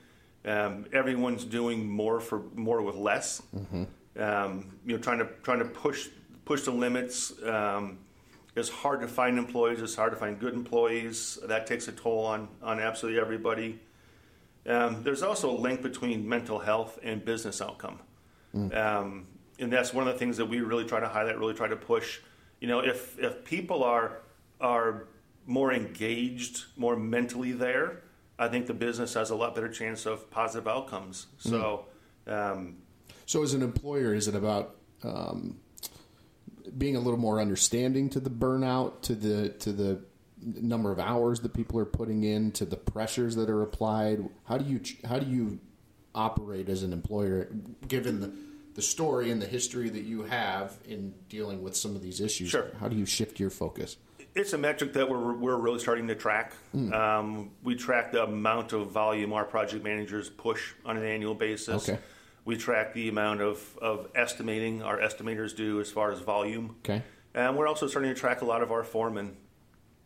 um, 0.44 0.86
everyone's 0.92 1.44
doing 1.44 1.88
more 1.88 2.18
for 2.20 2.42
more 2.54 2.82
with 2.82 2.96
less. 2.96 3.40
Um, 4.18 4.76
you 4.84 4.96
know, 4.96 5.02
trying 5.02 5.18
to 5.18 5.28
trying 5.42 5.60
to 5.60 5.64
push 5.64 6.08
push 6.44 6.62
the 6.62 6.70
limits. 6.70 7.32
Um, 7.42 7.98
it's 8.54 8.68
hard 8.68 9.00
to 9.00 9.08
find 9.08 9.38
employees. 9.38 9.80
It's 9.80 9.94
hard 9.94 10.12
to 10.12 10.18
find 10.18 10.38
good 10.38 10.52
employees. 10.54 11.38
That 11.44 11.66
takes 11.66 11.88
a 11.88 11.92
toll 11.92 12.26
on 12.26 12.48
on 12.62 12.80
absolutely 12.80 13.20
everybody. 13.20 13.80
Um, 14.66 15.02
there's 15.02 15.22
also 15.22 15.50
a 15.50 15.58
link 15.58 15.82
between 15.82 16.28
mental 16.28 16.58
health 16.58 16.98
and 17.02 17.24
business 17.24 17.60
outcome. 17.60 17.98
Um, 18.72 19.26
and 19.58 19.72
that's 19.72 19.92
one 19.94 20.06
of 20.06 20.12
the 20.12 20.18
things 20.18 20.36
that 20.36 20.46
we 20.46 20.60
really 20.60 20.84
try 20.84 21.00
to 21.00 21.08
highlight, 21.08 21.38
really 21.38 21.54
try 21.54 21.68
to 21.68 21.76
push. 21.76 22.20
You 22.60 22.68
know, 22.68 22.80
if, 22.80 23.18
if 23.18 23.44
people 23.44 23.82
are, 23.82 24.18
are 24.60 25.06
more 25.46 25.72
engaged, 25.72 26.64
more 26.76 26.96
mentally 26.96 27.52
there, 27.52 28.02
I 28.38 28.48
think 28.48 28.66
the 28.66 28.74
business 28.74 29.14
has 29.14 29.30
a 29.30 29.34
lot 29.34 29.54
better 29.54 29.68
chance 29.68 30.06
of 30.06 30.30
positive 30.30 30.68
outcomes. 30.68 31.26
So, 31.38 31.86
um, 32.26 32.76
So, 33.26 33.42
as 33.42 33.54
an 33.54 33.62
employer, 33.62 34.14
is 34.14 34.28
it 34.28 34.34
about 34.34 34.76
um, 35.02 35.58
being 36.76 36.96
a 36.96 37.00
little 37.00 37.18
more 37.18 37.40
understanding 37.40 38.10
to 38.10 38.20
the 38.20 38.30
burnout, 38.30 39.02
to 39.02 39.14
the 39.14 39.50
to 39.50 39.72
the 39.72 40.02
number 40.44 40.90
of 40.90 40.98
hours 40.98 41.40
that 41.40 41.54
people 41.54 41.78
are 41.78 41.84
putting 41.84 42.24
in, 42.24 42.50
to 42.52 42.64
the 42.64 42.76
pressures 42.76 43.36
that 43.36 43.48
are 43.48 43.62
applied? 43.62 44.28
How 44.44 44.58
do 44.58 44.64
you 44.64 44.80
how 45.06 45.18
do 45.18 45.26
you 45.26 45.60
operate 46.14 46.68
as 46.68 46.82
an 46.82 46.92
employer, 46.92 47.48
given 47.88 48.20
the 48.20 48.32
the 48.74 48.82
story 48.82 49.30
and 49.30 49.40
the 49.40 49.46
history 49.46 49.90
that 49.90 50.04
you 50.04 50.22
have 50.22 50.78
in 50.86 51.14
dealing 51.28 51.62
with 51.62 51.76
some 51.76 51.94
of 51.94 52.02
these 52.02 52.20
issues? 52.20 52.48
Sure. 52.48 52.70
How 52.80 52.88
do 52.88 52.96
you 52.96 53.06
shift 53.06 53.38
your 53.38 53.50
focus? 53.50 53.96
It's 54.34 54.54
a 54.54 54.58
metric 54.58 54.94
that 54.94 55.10
we're, 55.10 55.34
we're 55.34 55.56
really 55.56 55.78
starting 55.78 56.08
to 56.08 56.14
track. 56.14 56.54
Hmm. 56.72 56.92
Um, 56.92 57.50
we 57.62 57.74
track 57.74 58.12
the 58.12 58.22
amount 58.24 58.72
of 58.72 58.90
volume 58.90 59.34
our 59.34 59.44
project 59.44 59.84
managers 59.84 60.30
push 60.30 60.72
on 60.86 60.96
an 60.96 61.04
annual 61.04 61.34
basis. 61.34 61.86
Okay. 61.88 62.00
We 62.44 62.56
track 62.56 62.92
the 62.94 63.08
amount 63.08 63.40
of, 63.40 63.78
of 63.80 64.08
estimating 64.14 64.82
our 64.82 64.98
estimators 64.98 65.54
do 65.54 65.80
as 65.80 65.90
far 65.90 66.10
as 66.10 66.20
volume. 66.20 66.76
Okay. 66.84 67.02
And 67.34 67.56
we're 67.56 67.68
also 67.68 67.86
starting 67.86 68.12
to 68.12 68.18
track 68.18 68.42
a 68.42 68.44
lot 68.44 68.62
of 68.62 68.72
our 68.72 68.82
foremen. 68.84 69.36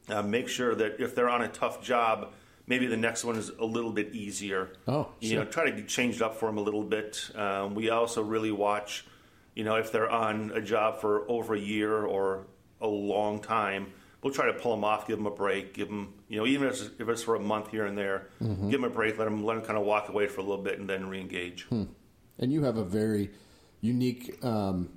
Uh, 0.08 0.22
make 0.22 0.48
sure 0.48 0.74
that 0.74 1.00
if 1.00 1.14
they're 1.14 1.28
on 1.30 1.42
a 1.42 1.48
tough 1.48 1.82
job, 1.82 2.32
maybe 2.66 2.86
the 2.86 2.96
next 2.96 3.24
one 3.24 3.36
is 3.36 3.48
a 3.58 3.64
little 3.64 3.90
bit 3.90 4.14
easier. 4.14 4.70
Oh, 4.86 5.08
you 5.20 5.30
sure. 5.30 5.38
know, 5.40 5.44
try 5.50 5.70
to 5.70 5.82
change 5.84 6.16
it 6.16 6.22
up 6.22 6.36
for 6.36 6.46
them 6.46 6.58
a 6.58 6.62
little 6.62 6.84
bit. 6.84 7.30
Um, 7.34 7.74
we 7.74 7.90
also 7.90 8.22
really 8.22 8.52
watch, 8.52 9.04
you 9.54 9.64
know, 9.64 9.76
if 9.76 9.90
they're 9.90 10.10
on 10.10 10.52
a 10.54 10.60
job 10.60 11.00
for 11.00 11.28
over 11.30 11.54
a 11.54 11.58
year 11.60 12.04
or 12.04 12.46
a 12.80 12.86
long 12.86 13.40
time, 13.40 13.92
we'll 14.22 14.32
try 14.32 14.46
to 14.46 14.52
pull 14.52 14.72
them 14.76 14.84
off, 14.84 15.08
give 15.08 15.16
them 15.16 15.26
a 15.26 15.30
break, 15.30 15.74
give 15.74 15.88
them, 15.88 16.12
you 16.28 16.38
know, 16.38 16.46
even 16.46 16.68
if 16.68 16.74
it's, 16.74 16.90
if 17.00 17.08
it's 17.08 17.22
for 17.22 17.34
a 17.34 17.40
month 17.40 17.70
here 17.70 17.86
and 17.86 17.96
there, 17.98 18.28
Mm-hmm. 18.42 18.68
give 18.70 18.80
them 18.80 18.88
a 18.90 18.94
break, 18.94 19.18
let 19.18 19.24
them 19.24 19.42
let 19.44 19.54
them 19.54 19.64
kind 19.64 19.78
of 19.78 19.84
walk 19.86 20.08
away 20.10 20.26
for 20.28 20.40
a 20.40 20.44
little 20.44 20.62
bit 20.62 20.78
and 20.78 20.88
then 20.88 21.06
reengage. 21.06 21.62
Hmm. 21.62 21.84
And 22.38 22.52
you 22.52 22.64
have 22.64 22.76
a 22.76 22.84
very 22.84 23.30
unique 23.80 24.44
um, 24.44 24.90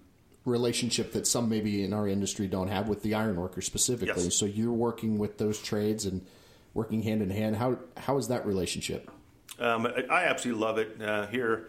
relationship 0.46 1.14
that 1.14 1.28
some 1.28 1.50
maybe 1.50 1.84
in 1.84 1.94
our 1.94 2.08
industry 2.08 2.48
don't 2.48 2.68
have 2.68 2.88
with 2.88 3.04
the 3.04 3.14
ironworker 3.14 3.62
specifically. 3.62 4.24
Yes. 4.24 4.36
So 4.36 4.46
you're 4.46 4.74
working 4.74 5.18
with 5.18 5.38
those 5.38 5.62
trades 5.62 6.06
and 6.06 6.26
working 6.74 7.02
hand 7.02 7.22
in 7.22 7.30
hand. 7.30 7.56
How 7.56 7.78
how 7.98 8.18
is 8.18 8.28
that 8.28 8.46
relationship? 8.46 9.10
Um, 9.60 9.88
I, 9.88 10.04
I 10.10 10.24
absolutely 10.26 10.62
love 10.62 10.78
it 10.78 11.02
uh, 11.02 11.28
here, 11.28 11.68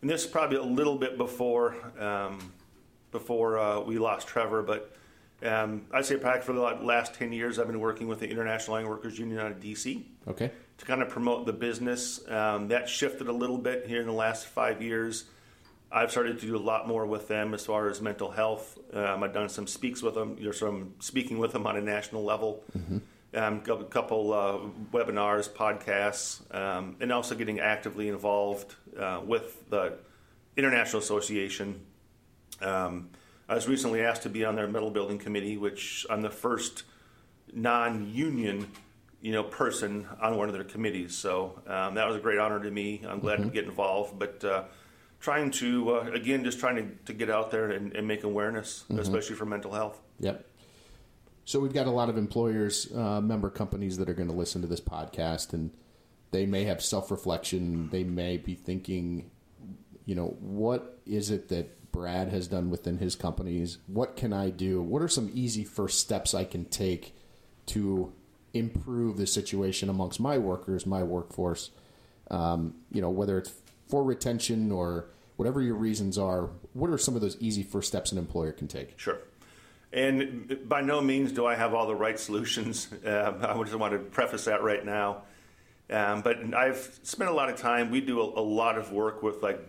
and 0.00 0.10
this 0.10 0.24
is 0.24 0.30
probably 0.30 0.56
a 0.56 0.62
little 0.62 0.96
bit 0.96 1.16
before 1.16 1.76
um, 1.98 2.52
before 3.10 3.58
uh, 3.58 3.80
we 3.80 3.98
lost 3.98 4.28
Trevor, 4.28 4.62
but 4.62 4.94
um, 5.44 5.86
I'd 5.92 6.06
say 6.06 6.16
probably 6.16 6.42
for 6.42 6.52
the 6.52 6.60
last 6.60 7.14
ten 7.14 7.32
years 7.32 7.58
I've 7.58 7.66
been 7.66 7.80
working 7.80 8.08
with 8.08 8.20
the 8.20 8.28
International 8.28 8.76
Iron 8.76 8.88
Workers 8.88 9.18
Union 9.18 9.38
out 9.38 9.50
of 9.50 9.60
DC 9.60 10.04
Okay. 10.28 10.50
To 10.78 10.84
kind 10.84 11.02
of 11.02 11.08
promote 11.08 11.46
the 11.46 11.52
business. 11.52 12.20
Um, 12.28 12.68
that 12.68 12.88
shifted 12.88 13.28
a 13.28 13.32
little 13.32 13.58
bit 13.58 13.86
here 13.86 14.00
in 14.00 14.06
the 14.06 14.12
last 14.12 14.46
five 14.46 14.82
years. 14.82 15.24
I've 15.90 16.10
started 16.10 16.40
to 16.40 16.46
do 16.46 16.56
a 16.56 16.58
lot 16.58 16.88
more 16.88 17.04
with 17.04 17.28
them 17.28 17.52
as 17.52 17.66
far 17.66 17.88
as 17.88 18.00
mental 18.00 18.30
health. 18.30 18.78
Um, 18.94 19.22
I've 19.22 19.34
done 19.34 19.48
some 19.50 19.66
speaks 19.66 20.02
with 20.02 20.14
them, 20.14 20.36
know, 20.46 20.52
some 20.52 20.94
speaking 21.00 21.38
with 21.38 21.52
them 21.52 21.66
on 21.66 21.76
a 21.76 21.82
national 21.82 22.24
level. 22.24 22.64
Um, 23.34 23.62
a 23.66 23.84
couple 23.84 24.32
uh, 24.32 24.58
webinars, 24.92 25.48
podcasts, 25.48 26.54
um, 26.54 26.96
and 27.00 27.10
also 27.10 27.34
getting 27.34 27.60
actively 27.60 28.08
involved 28.08 28.74
uh, 28.98 29.20
with 29.24 29.70
the 29.70 29.94
International 30.56 31.00
Association. 31.00 31.80
Um, 32.60 33.08
I 33.48 33.54
was 33.54 33.66
recently 33.68 34.02
asked 34.02 34.22
to 34.22 34.28
be 34.28 34.44
on 34.44 34.54
their 34.54 34.68
metal 34.68 34.90
building 34.90 35.18
committee, 35.18 35.56
which 35.56 36.06
I'm 36.10 36.20
the 36.20 36.30
first 36.30 36.84
non-union, 37.54 38.66
you 39.22 39.32
know, 39.32 39.44
person 39.44 40.06
on 40.20 40.36
one 40.36 40.48
of 40.48 40.54
their 40.54 40.64
committees. 40.64 41.16
So 41.16 41.62
um, 41.66 41.94
that 41.94 42.06
was 42.06 42.16
a 42.16 42.20
great 42.20 42.38
honor 42.38 42.60
to 42.60 42.70
me. 42.70 43.02
I'm 43.08 43.20
glad 43.20 43.36
to 43.36 43.48
get 43.48 43.64
involved, 43.64 44.18
but 44.18 44.44
uh, 44.44 44.64
trying 45.20 45.52
to 45.52 45.94
uh, 45.94 46.10
again, 46.12 46.42
just 46.44 46.58
trying 46.58 46.76
to, 46.76 47.04
to 47.06 47.12
get 47.12 47.30
out 47.30 47.50
there 47.52 47.70
and, 47.70 47.94
and 47.94 48.06
make 48.06 48.24
awareness, 48.24 48.84
especially 48.98 49.36
for 49.36 49.46
mental 49.46 49.72
health. 49.72 50.00
Yep. 50.18 50.44
So 51.44 51.60
we've 51.60 51.72
got 51.72 51.86
a 51.86 51.90
lot 51.90 52.08
of 52.08 52.16
employers, 52.16 52.92
uh, 52.94 53.20
member 53.20 53.50
companies 53.50 53.96
that 53.98 54.08
are 54.08 54.14
going 54.14 54.28
to 54.28 54.34
listen 54.34 54.60
to 54.62 54.68
this 54.68 54.80
podcast, 54.80 55.52
and 55.52 55.70
they 56.32 56.44
may 56.44 56.64
have 56.64 56.82
self 56.82 57.10
reflection. 57.10 57.90
They 57.90 58.02
may 58.02 58.36
be 58.38 58.54
thinking, 58.54 59.30
you 60.04 60.16
know, 60.16 60.36
what 60.40 61.00
is 61.06 61.30
it 61.30 61.48
that 61.48 61.92
Brad 61.92 62.28
has 62.30 62.48
done 62.48 62.70
within 62.70 62.98
his 62.98 63.14
companies? 63.14 63.78
What 63.86 64.16
can 64.16 64.32
I 64.32 64.50
do? 64.50 64.82
What 64.82 65.02
are 65.02 65.08
some 65.08 65.30
easy 65.32 65.62
first 65.62 66.00
steps 66.00 66.34
I 66.34 66.44
can 66.44 66.64
take 66.64 67.14
to 67.66 68.12
improve 68.54 69.16
the 69.16 69.26
situation 69.26 69.88
amongst 69.88 70.20
my 70.20 70.38
workers, 70.38 70.86
my 70.86 71.02
workforce? 71.02 71.70
Um, 72.30 72.74
you 72.90 73.00
know, 73.00 73.10
whether 73.10 73.38
it's 73.38 73.52
for 73.88 74.02
retention 74.02 74.72
or 74.72 75.06
whatever 75.36 75.60
your 75.60 75.74
reasons 75.74 76.18
are, 76.18 76.50
what 76.72 76.90
are 76.90 76.98
some 76.98 77.14
of 77.14 77.20
those 77.20 77.36
easy 77.40 77.62
first 77.62 77.88
steps 77.88 78.12
an 78.12 78.18
employer 78.18 78.52
can 78.52 78.68
take? 78.68 78.98
Sure. 78.98 79.18
And 79.92 80.68
by 80.68 80.80
no 80.80 81.00
means 81.00 81.32
do 81.32 81.44
I 81.44 81.54
have 81.54 81.74
all 81.74 81.86
the 81.86 81.94
right 81.94 82.18
solutions. 82.18 82.88
Uh, 83.04 83.34
I 83.56 83.62
just 83.62 83.74
want 83.74 83.92
to 83.92 83.98
preface 83.98 84.46
that 84.46 84.62
right 84.62 84.84
now. 84.84 85.22
Um, 85.90 86.22
but 86.22 86.54
I've 86.54 86.98
spent 87.02 87.28
a 87.28 87.34
lot 87.34 87.50
of 87.50 87.56
time. 87.56 87.90
We 87.90 88.00
do 88.00 88.20
a, 88.20 88.40
a 88.40 88.40
lot 88.40 88.78
of 88.78 88.92
work 88.92 89.22
with 89.22 89.42
like 89.42 89.60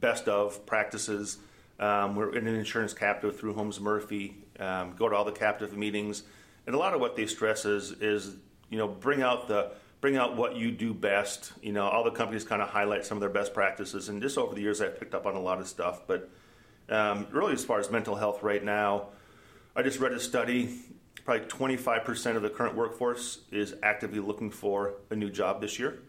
best 0.00 0.28
of 0.28 0.64
practices. 0.64 1.38
Um, 1.78 2.16
we're 2.16 2.34
in 2.34 2.46
an 2.46 2.54
insurance 2.54 2.94
captive 2.94 3.38
through 3.38 3.54
Holmes 3.54 3.80
Murphy. 3.80 4.36
Um, 4.58 4.94
go 4.96 5.08
to 5.08 5.16
all 5.16 5.24
the 5.24 5.32
captive 5.32 5.76
meetings, 5.76 6.22
and 6.66 6.74
a 6.74 6.78
lot 6.78 6.94
of 6.94 7.00
what 7.00 7.16
they 7.16 7.26
stress 7.26 7.64
is 7.64 7.92
is 7.92 8.36
you 8.68 8.78
know 8.78 8.88
bring 8.88 9.22
out 9.22 9.48
the 9.48 9.72
bring 10.00 10.16
out 10.16 10.36
what 10.36 10.56
you 10.56 10.70
do 10.70 10.94
best. 10.94 11.52
You 11.62 11.72
know, 11.72 11.88
all 11.88 12.04
the 12.04 12.10
companies 12.10 12.44
kind 12.44 12.62
of 12.62 12.68
highlight 12.68 13.04
some 13.04 13.16
of 13.16 13.20
their 13.20 13.30
best 13.30 13.54
practices, 13.54 14.08
and 14.08 14.20
just 14.22 14.38
over 14.38 14.54
the 14.54 14.60
years, 14.60 14.80
I've 14.80 14.98
picked 14.98 15.14
up 15.14 15.26
on 15.26 15.34
a 15.34 15.40
lot 15.40 15.60
of 15.60 15.68
stuff. 15.68 16.02
But 16.06 16.30
um, 16.88 17.26
really, 17.30 17.52
as 17.52 17.64
far 17.64 17.78
as 17.78 17.90
mental 17.90 18.16
health 18.16 18.42
right 18.42 18.64
now, 18.64 19.08
I 19.76 19.82
just 19.82 20.00
read 20.00 20.12
a 20.12 20.20
study. 20.20 20.80
Probably 21.24 21.46
25% 21.46 22.36
of 22.36 22.42
the 22.42 22.48
current 22.48 22.74
workforce 22.74 23.40
is 23.52 23.74
actively 23.82 24.20
looking 24.20 24.50
for 24.50 24.94
a 25.10 25.16
new 25.16 25.28
job 25.28 25.60
this 25.60 25.78
year. 25.78 26.00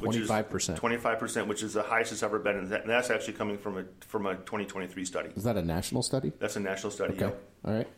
which 0.00 0.16
is 0.16 0.28
25%. 0.28 0.78
25%, 0.78 1.46
which 1.46 1.62
is 1.62 1.72
the 1.72 1.82
highest 1.82 2.12
it's 2.12 2.22
ever 2.22 2.38
been, 2.38 2.56
and 2.56 2.72
and 2.72 2.88
that's 2.88 3.10
actually 3.10 3.32
coming 3.32 3.58
from 3.58 3.78
a 3.78 3.84
from 4.06 4.26
a 4.26 4.34
2023 4.36 5.04
study. 5.04 5.30
Is 5.34 5.44
that 5.44 5.56
a 5.56 5.62
national 5.62 6.02
study? 6.02 6.32
That's 6.38 6.56
a 6.56 6.60
national 6.60 6.90
study. 6.92 7.14
Okay. 7.14 7.26
yeah. 7.26 7.70
All 7.70 7.74
right. 7.76 7.88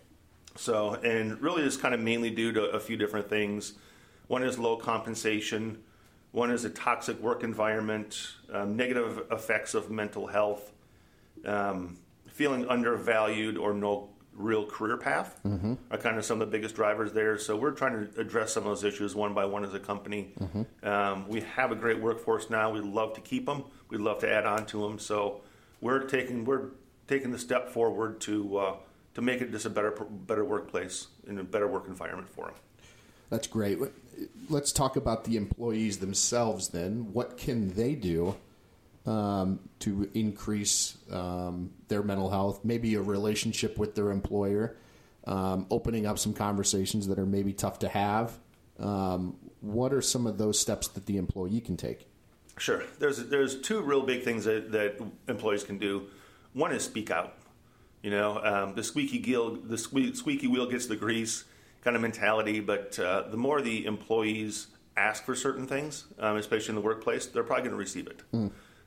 So, 0.56 0.94
and 0.94 1.40
really, 1.40 1.62
it's 1.62 1.76
kind 1.76 1.94
of 1.94 2.00
mainly 2.00 2.30
due 2.30 2.52
to 2.52 2.62
a 2.70 2.80
few 2.80 2.96
different 2.96 3.28
things. 3.28 3.74
One 4.28 4.42
is 4.42 4.58
low 4.58 4.76
compensation. 4.76 5.82
One 6.32 6.50
is 6.50 6.64
a 6.64 6.70
toxic 6.70 7.20
work 7.20 7.44
environment, 7.44 8.28
um, 8.52 8.76
negative 8.76 9.22
effects 9.30 9.74
of 9.74 9.90
mental 9.90 10.26
health, 10.26 10.72
um, 11.44 11.98
feeling 12.28 12.66
undervalued 12.68 13.58
or 13.58 13.74
no 13.74 14.08
real 14.34 14.64
career 14.64 14.96
path 14.96 15.38
are 15.90 15.98
kind 15.98 16.16
of 16.16 16.24
some 16.24 16.40
of 16.40 16.48
the 16.48 16.50
biggest 16.50 16.74
drivers 16.74 17.12
there. 17.12 17.36
So 17.36 17.54
we're 17.54 17.72
trying 17.72 18.08
to 18.08 18.18
address 18.20 18.54
some 18.54 18.62
of 18.62 18.70
those 18.70 18.82
issues 18.82 19.14
one 19.14 19.34
by 19.34 19.44
one 19.44 19.62
as 19.62 19.74
a 19.74 19.78
company. 19.78 20.32
Um, 20.82 21.28
we 21.28 21.42
have 21.42 21.70
a 21.70 21.74
great 21.74 22.00
workforce 22.00 22.48
now. 22.48 22.70
We 22.70 22.80
love 22.80 23.12
to 23.14 23.20
keep 23.20 23.44
them. 23.44 23.64
We'd 23.90 24.00
love 24.00 24.20
to 24.20 24.30
add 24.30 24.46
on 24.46 24.64
to 24.66 24.80
them. 24.80 24.98
So 24.98 25.42
we're 25.82 26.04
taking 26.04 26.46
we're 26.46 26.68
taking 27.08 27.30
the 27.30 27.38
step 27.38 27.68
forward 27.68 28.20
to 28.22 28.56
uh, 28.56 28.74
to 29.14 29.22
make 29.22 29.40
it 29.40 29.50
just 29.50 29.66
a 29.66 29.70
better 29.70 29.90
better 29.90 30.44
workplace 30.44 31.08
and 31.26 31.38
a 31.38 31.44
better 31.44 31.68
work 31.68 31.86
environment 31.86 32.28
for 32.28 32.46
them. 32.46 32.54
That's 33.30 33.46
great. 33.46 33.78
Let's 34.50 34.72
talk 34.72 34.96
about 34.96 35.24
the 35.24 35.36
employees 35.36 35.98
themselves 35.98 36.68
then. 36.68 37.12
What 37.12 37.38
can 37.38 37.74
they 37.74 37.94
do 37.94 38.36
um, 39.06 39.60
to 39.80 40.10
increase 40.12 40.98
um, 41.10 41.70
their 41.88 42.02
mental 42.02 42.30
health? 42.30 42.60
Maybe 42.62 42.94
a 42.94 43.00
relationship 43.00 43.78
with 43.78 43.94
their 43.94 44.10
employer, 44.10 44.76
um, 45.26 45.66
opening 45.70 46.06
up 46.06 46.18
some 46.18 46.34
conversations 46.34 47.08
that 47.08 47.18
are 47.18 47.26
maybe 47.26 47.54
tough 47.54 47.78
to 47.80 47.88
have. 47.88 48.38
Um, 48.78 49.36
what 49.62 49.94
are 49.94 50.02
some 50.02 50.26
of 50.26 50.36
those 50.38 50.58
steps 50.58 50.88
that 50.88 51.06
the 51.06 51.16
employee 51.16 51.60
can 51.60 51.76
take? 51.76 52.06
Sure. 52.58 52.82
There's 52.98 53.16
there's 53.28 53.60
two 53.60 53.80
real 53.80 54.02
big 54.02 54.24
things 54.24 54.44
that, 54.44 54.72
that 54.72 55.00
employees 55.26 55.64
can 55.64 55.78
do. 55.78 56.08
One 56.52 56.72
is 56.72 56.84
speak 56.84 57.10
out. 57.10 57.34
You 58.02 58.10
know, 58.10 58.38
um, 58.42 58.74
the 58.74 58.82
squeaky 58.82 59.20
wheel 59.20 59.56
the 59.56 59.76
sque- 59.76 60.16
squeaky 60.16 60.46
wheel 60.48 60.66
gets 60.66 60.86
the 60.86 60.96
grease 60.96 61.44
kind 61.84 61.94
of 61.96 62.02
mentality. 62.02 62.60
But 62.60 62.98
uh, 62.98 63.28
the 63.30 63.36
more 63.36 63.62
the 63.62 63.86
employees 63.86 64.66
ask 64.96 65.24
for 65.24 65.34
certain 65.34 65.66
things, 65.66 66.04
um, 66.18 66.36
especially 66.36 66.70
in 66.70 66.74
the 66.76 66.80
workplace, 66.82 67.26
they're 67.26 67.44
probably 67.44 67.62
going 67.62 67.72
to 67.72 67.78
receive 67.78 68.06
it. 68.08 68.22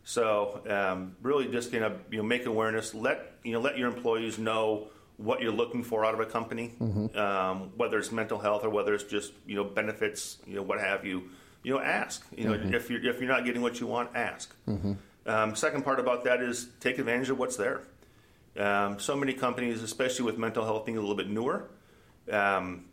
So 0.03 0.62
um, 0.69 1.15
really, 1.22 1.48
just 1.48 1.74
you 1.74 1.79
know, 1.79 1.95
you 2.12 2.17
know, 2.17 2.24
make 2.24 2.45
awareness. 2.45 2.93
Let 2.93 3.34
you 3.43 3.53
know, 3.53 3.60
let 3.62 3.77
your 3.77 3.88
employees 3.88 4.38
know 4.38 4.88
what 5.17 5.41
you're 5.41 5.51
looking 5.51 5.81
for 5.81 6.03
out 6.05 6.13
of 6.13 6.19
a 6.19 6.25
company, 6.25 6.74
um, 7.15 7.72
whether 7.77 7.98
it's 7.98 8.12
mental 8.12 8.38
health 8.38 8.65
or 8.65 8.69
whether 8.69 8.93
it's 8.93 9.05
just 9.05 9.31
you 9.48 9.55
know 9.55 9.63
benefits, 9.63 10.38
you 10.45 10.55
know, 10.57 10.62
what 10.62 10.79
have 10.79 11.05
you. 11.05 11.24
You 11.63 11.74
know, 11.74 11.79
ask. 11.79 12.24
You 12.38 12.50
know, 12.50 12.53
if 12.75 12.89
you're 12.89 13.03
if 13.03 13.19
you're 13.19 13.29
not 13.29 13.45
getting 13.45 13.62
what 13.62 13.79
you 13.79 13.88
want, 13.88 14.10
ask. 14.13 14.53
Um, 15.25 15.55
second 15.55 15.84
part 15.84 16.00
about 16.00 16.24
that 16.25 16.39
is 16.41 16.67
take 16.79 17.00
advantage 17.00 17.31
of 17.31 17.39
what's 17.39 17.55
there. 17.55 17.81
Um, 18.57 19.00
so 19.00 19.15
many 19.15 19.33
companies, 19.33 19.83
especially 19.83 20.25
with 20.25 20.38
mental 20.38 20.63
health 20.63 20.85
being 20.85 20.97
a 20.97 21.01
little 21.01 21.15
bit 21.15 21.29
newer, 21.29 21.69
um, 22.31 22.85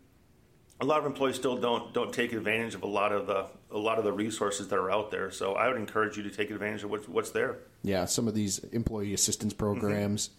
a 0.81 0.85
lot 0.85 0.99
of 0.99 1.05
employees 1.05 1.35
still 1.35 1.55
don't 1.55 1.93
don't 1.93 2.13
take 2.13 2.33
advantage 2.33 2.75
of 2.75 2.83
a 2.83 2.87
lot 2.87 3.11
of 3.13 3.27
the 3.27 3.45
a 3.71 3.77
lot 3.77 3.97
of 3.97 4.03
the 4.03 4.11
resources 4.11 4.67
that 4.67 4.77
are 4.77 4.91
out 4.91 5.11
there. 5.11 5.31
So 5.31 5.53
I 5.53 5.67
would 5.67 5.77
encourage 5.77 6.17
you 6.17 6.23
to 6.23 6.29
take 6.29 6.51
advantage 6.51 6.83
of 6.83 6.89
what's 6.89 7.07
what's 7.07 7.31
there. 7.31 7.57
Yeah, 7.83 8.05
some 8.05 8.27
of 8.27 8.33
these 8.33 8.59
employee 8.59 9.13
assistance 9.13 9.53
programs. 9.53 10.29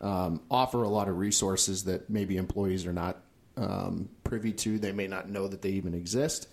um, 0.00 0.40
offer 0.50 0.82
a 0.82 0.88
lot 0.88 1.08
of 1.08 1.16
resources 1.18 1.84
that 1.84 2.10
maybe 2.10 2.36
employees 2.36 2.86
are 2.86 2.92
not 2.92 3.18
um, 3.56 4.08
privy 4.24 4.52
to. 4.52 4.78
They 4.78 4.92
may 4.92 5.06
not 5.06 5.28
know 5.28 5.46
that 5.48 5.62
they 5.62 5.70
even 5.70 5.94
exist. 5.94 6.48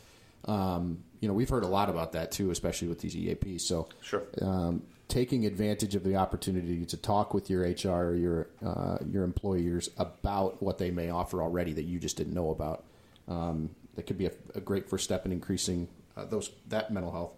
Um, 0.46 1.04
you 1.20 1.28
know, 1.28 1.34
we've 1.34 1.50
heard 1.50 1.64
a 1.64 1.68
lot 1.68 1.90
about 1.90 2.14
that 2.14 2.32
too, 2.32 2.52
especially 2.52 2.88
with 2.88 3.00
these 3.00 3.16
EAPs. 3.16 3.62
So, 3.62 3.88
Sure. 4.02 4.24
um, 4.42 4.84
taking 5.08 5.46
advantage 5.46 5.96
of 5.96 6.04
the 6.04 6.16
opportunity 6.16 6.86
to 6.86 6.96
talk 6.98 7.34
with 7.34 7.50
your 7.50 7.62
HR 7.64 7.90
or 8.12 8.16
your 8.16 8.48
uh, 8.66 8.98
your 9.12 9.24
employers 9.24 9.90
about 9.98 10.62
what 10.62 10.78
they 10.78 10.92
may 10.92 11.10
offer 11.10 11.42
already 11.42 11.74
that 11.74 11.84
you 11.84 12.00
just 12.00 12.16
didn't 12.18 12.34
know 12.34 12.52
about. 12.52 12.84
Um, 13.28 13.70
that 13.96 14.04
could 14.08 14.18
be 14.18 14.28
a, 14.28 14.32
a 14.56 14.62
great 14.62 14.90
first 14.90 15.04
step 15.04 15.26
in 15.26 15.32
increasing 15.32 15.88
uh, 16.16 16.26
those 16.26 16.52
that 16.68 16.92
mental 16.92 17.12
health. 17.12 17.32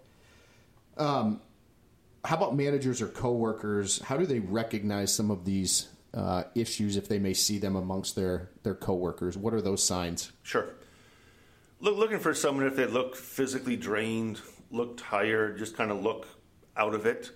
Um, 0.96 1.40
how 2.24 2.36
about 2.36 2.54
managers 2.54 3.02
or 3.02 3.08
coworkers? 3.08 4.00
How 4.00 4.16
do 4.16 4.26
they 4.26 4.38
recognize 4.38 5.12
some 5.12 5.30
of 5.30 5.44
these 5.44 5.88
uh, 6.14 6.44
issues 6.54 6.96
if 6.96 7.08
they 7.08 7.18
may 7.18 7.34
see 7.34 7.58
them 7.58 7.74
amongst 7.74 8.14
their 8.14 8.50
their 8.62 8.74
coworkers? 8.74 9.36
What 9.36 9.54
are 9.54 9.60
those 9.62 9.82
signs? 9.82 10.30
Sure. 10.42 10.68
Look, 11.82 11.96
looking 11.96 12.20
for 12.20 12.32
someone 12.32 12.64
if 12.68 12.76
they 12.76 12.86
look 12.86 13.16
physically 13.16 13.74
drained, 13.74 14.40
look 14.70 14.98
tired, 14.98 15.58
just 15.58 15.76
kind 15.76 15.90
of 15.90 16.00
look 16.00 16.28
out 16.76 16.94
of 16.94 17.06
it. 17.06 17.32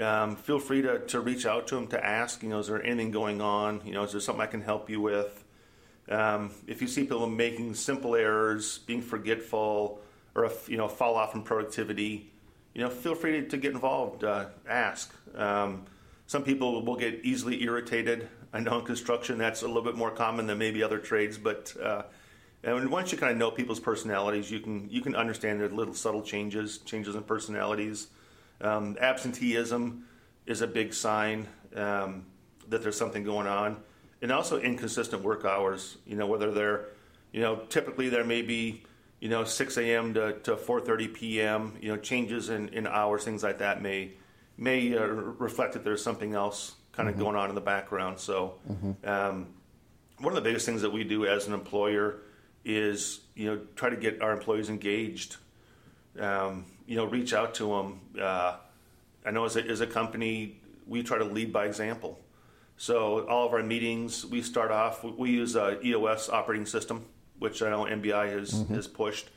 Um, 0.00 0.36
feel 0.36 0.60
free 0.60 0.82
to, 0.82 1.00
to 1.00 1.18
reach 1.18 1.44
out 1.44 1.66
to 1.66 1.74
them 1.74 1.88
to 1.88 2.06
ask, 2.06 2.44
you 2.44 2.48
know, 2.48 2.60
is 2.60 2.68
there 2.68 2.80
anything 2.80 3.10
going 3.10 3.40
on? 3.40 3.82
You 3.84 3.94
know, 3.94 4.04
is 4.04 4.12
there 4.12 4.20
something 4.20 4.40
I 4.40 4.46
can 4.46 4.60
help 4.60 4.88
you 4.88 5.00
with? 5.00 5.42
Um, 6.08 6.52
if 6.68 6.80
you 6.80 6.86
see 6.86 7.00
people 7.00 7.26
making 7.26 7.74
simple 7.74 8.14
errors, 8.14 8.78
being 8.78 9.02
forgetful, 9.02 10.00
or 10.36 10.44
if, 10.44 10.68
you 10.68 10.76
know, 10.76 10.86
fall 10.86 11.16
off 11.16 11.34
in 11.34 11.42
productivity, 11.42 12.30
you 12.74 12.82
know, 12.82 12.90
feel 12.90 13.16
free 13.16 13.32
to, 13.32 13.48
to 13.48 13.56
get 13.56 13.72
involved. 13.72 14.22
Uh, 14.22 14.46
ask. 14.68 15.12
Um, 15.34 15.86
some 16.28 16.44
people 16.44 16.84
will 16.84 16.96
get 16.96 17.24
easily 17.24 17.64
irritated. 17.64 18.28
I 18.52 18.60
know 18.60 18.78
in 18.78 18.84
construction 18.84 19.38
that's 19.38 19.62
a 19.62 19.66
little 19.66 19.82
bit 19.82 19.96
more 19.96 20.12
common 20.12 20.46
than 20.46 20.56
maybe 20.58 20.84
other 20.84 20.98
trades, 20.98 21.36
but 21.36 21.74
uh, 21.82 22.02
and 22.64 22.90
once 22.90 23.12
you 23.12 23.18
kind 23.18 23.30
of 23.30 23.38
know 23.38 23.50
people's 23.50 23.80
personalities, 23.80 24.50
you 24.50 24.60
can 24.60 24.88
you 24.90 25.00
can 25.00 25.14
understand 25.14 25.60
their 25.60 25.68
little 25.68 25.94
subtle 25.94 26.22
changes, 26.22 26.78
changes 26.78 27.14
in 27.14 27.22
personalities. 27.22 28.08
Um, 28.60 28.96
absenteeism 29.00 30.04
is 30.46 30.60
a 30.60 30.66
big 30.66 30.92
sign 30.92 31.46
um, 31.76 32.26
that 32.68 32.82
there's 32.82 32.96
something 32.96 33.22
going 33.22 33.46
on, 33.46 33.76
and 34.22 34.32
also 34.32 34.58
inconsistent 34.58 35.22
work 35.22 35.44
hours. 35.44 35.98
You 36.06 36.16
know 36.16 36.26
whether 36.26 36.50
they're, 36.50 36.86
you 37.32 37.40
know, 37.40 37.62
typically 37.68 38.08
there 38.08 38.24
may 38.24 38.42
be, 38.42 38.82
you 39.20 39.28
know, 39.28 39.44
6 39.44 39.76
a.m. 39.78 40.14
to, 40.14 40.32
to 40.40 40.56
4:30 40.56 41.14
p.m. 41.14 41.76
You 41.80 41.90
know, 41.90 41.96
changes 41.96 42.48
in, 42.48 42.68
in 42.70 42.88
hours, 42.88 43.24
things 43.24 43.44
like 43.44 43.58
that 43.58 43.82
may 43.82 44.12
may 44.56 44.96
uh, 44.96 45.04
reflect 45.06 45.74
that 45.74 45.84
there's 45.84 46.02
something 46.02 46.34
else 46.34 46.74
kind 46.90 47.08
of 47.08 47.16
going 47.16 47.36
on 47.36 47.48
in 47.48 47.54
the 47.54 47.60
background. 47.60 48.18
So, 48.18 48.54
um, 49.04 49.46
one 50.18 50.32
of 50.32 50.34
the 50.34 50.40
biggest 50.40 50.66
things 50.66 50.82
that 50.82 50.90
we 50.90 51.04
do 51.04 51.26
as 51.26 51.46
an 51.46 51.54
employer 51.54 52.22
is 52.64 53.20
you 53.34 53.46
know 53.46 53.60
try 53.76 53.90
to 53.90 53.96
get 53.96 54.22
our 54.22 54.32
employees 54.32 54.68
engaged. 54.68 55.36
Um, 56.18 56.66
you 56.86 56.96
know, 56.96 57.04
reach 57.04 57.32
out 57.32 57.54
to 57.56 57.68
them. 57.68 58.00
Uh, 58.20 58.56
I 59.24 59.30
know 59.30 59.44
as 59.44 59.56
a, 59.56 59.64
as 59.64 59.80
a 59.80 59.86
company, 59.86 60.60
we 60.86 61.02
try 61.02 61.18
to 61.18 61.24
lead 61.24 61.52
by 61.52 61.66
example. 61.66 62.18
So 62.76 63.26
all 63.26 63.46
of 63.46 63.52
our 63.52 63.62
meetings, 63.62 64.24
we 64.24 64.40
start 64.40 64.70
off. 64.70 65.04
We 65.04 65.30
use 65.30 65.56
a 65.56 65.84
EOS 65.84 66.28
operating 66.28 66.66
system, 66.66 67.04
which 67.38 67.60
I 67.62 67.70
know 67.70 67.84
MBI 67.84 68.30
has 68.32 68.64
has 68.70 68.86
pushed. 68.86 69.28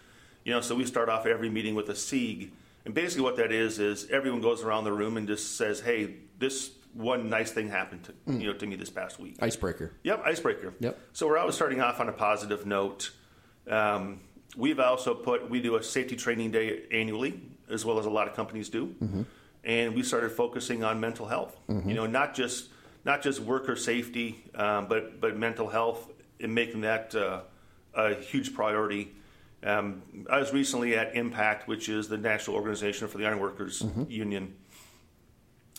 You 0.43 0.53
know, 0.53 0.61
so 0.61 0.75
we 0.75 0.85
start 0.85 1.09
off 1.09 1.25
every 1.25 1.49
meeting 1.49 1.75
with 1.75 1.89
a 1.89 1.93
segue, 1.93 2.49
and 2.85 2.93
basically 2.93 3.23
what 3.23 3.37
that 3.37 3.51
is 3.51 3.79
is 3.79 4.09
everyone 4.09 4.41
goes 4.41 4.63
around 4.63 4.85
the 4.85 4.93
room 4.93 5.17
and 5.17 5.27
just 5.27 5.55
says, 5.57 5.81
"Hey, 5.81 6.15
this 6.39 6.71
one 6.93 7.29
nice 7.29 7.51
thing 7.51 7.69
happened 7.69 8.03
to 8.03 8.13
you 8.33 8.47
know 8.47 8.53
to 8.53 8.65
me 8.65 8.75
this 8.75 8.89
past 8.89 9.19
week." 9.19 9.37
Icebreaker. 9.41 9.91
Yep, 10.03 10.23
icebreaker. 10.25 10.73
Yep. 10.79 10.99
So 11.13 11.27
we're 11.27 11.37
always 11.37 11.55
starting 11.55 11.81
off 11.81 11.99
on 11.99 12.09
a 12.09 12.13
positive 12.13 12.65
note. 12.65 13.11
Um, 13.69 14.19
we've 14.57 14.79
also 14.79 15.13
put 15.13 15.49
we 15.49 15.61
do 15.61 15.75
a 15.75 15.83
safety 15.83 16.15
training 16.15 16.51
day 16.51 16.83
annually, 16.91 17.39
as 17.69 17.85
well 17.85 17.99
as 17.99 18.05
a 18.05 18.09
lot 18.09 18.27
of 18.27 18.35
companies 18.35 18.69
do, 18.69 18.95
and 19.63 19.95
we 19.95 20.03
started 20.03 20.31
focusing 20.31 20.83
on 20.83 20.99
mental 20.99 21.27
health. 21.27 21.55
You 21.89 21.93
know, 21.95 22.05
not 22.07 22.33
just 22.33 22.69
not 23.05 23.21
just 23.21 23.39
worker 23.39 23.75
safety, 23.75 24.43
um, 24.55 24.87
but 24.87 25.19
but 25.21 25.37
mental 25.37 25.67
health 25.69 26.09
and 26.39 26.53
making 26.55 26.81
that 26.81 27.13
uh, 27.15 27.41
a 27.93 28.15
huge 28.15 28.53
priority. 28.53 29.13
Um, 29.63 30.01
I 30.27 30.39
was 30.39 30.51
recently 30.53 30.95
at 30.97 31.15
Impact, 31.15 31.67
which 31.67 31.87
is 31.87 32.07
the 32.07 32.17
national 32.17 32.55
organization 32.55 33.07
for 33.07 33.19
the 33.19 33.27
Ironworkers 33.27 33.83
Union. 34.09 34.55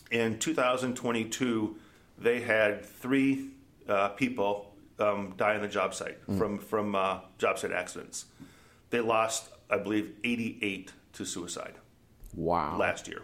In 0.09 0.39
2022, 0.39 1.75
they 2.17 2.39
had 2.39 2.85
three 2.85 3.49
uh, 3.89 4.09
people 4.09 4.72
um, 4.99 5.33
die 5.37 5.55
on 5.55 5.61
the 5.61 5.67
job 5.67 5.93
site 5.93 6.17
from 6.37 6.59
from 6.59 6.95
uh, 6.95 7.19
job 7.37 7.57
site 7.59 7.71
accidents. 7.71 8.25
They 8.89 8.99
lost, 9.01 9.49
I 9.69 9.77
believe, 9.77 10.13
88 10.23 10.93
to 11.13 11.25
suicide 11.25 11.75
Wow. 12.35 12.77
last 12.77 13.07
year. 13.07 13.23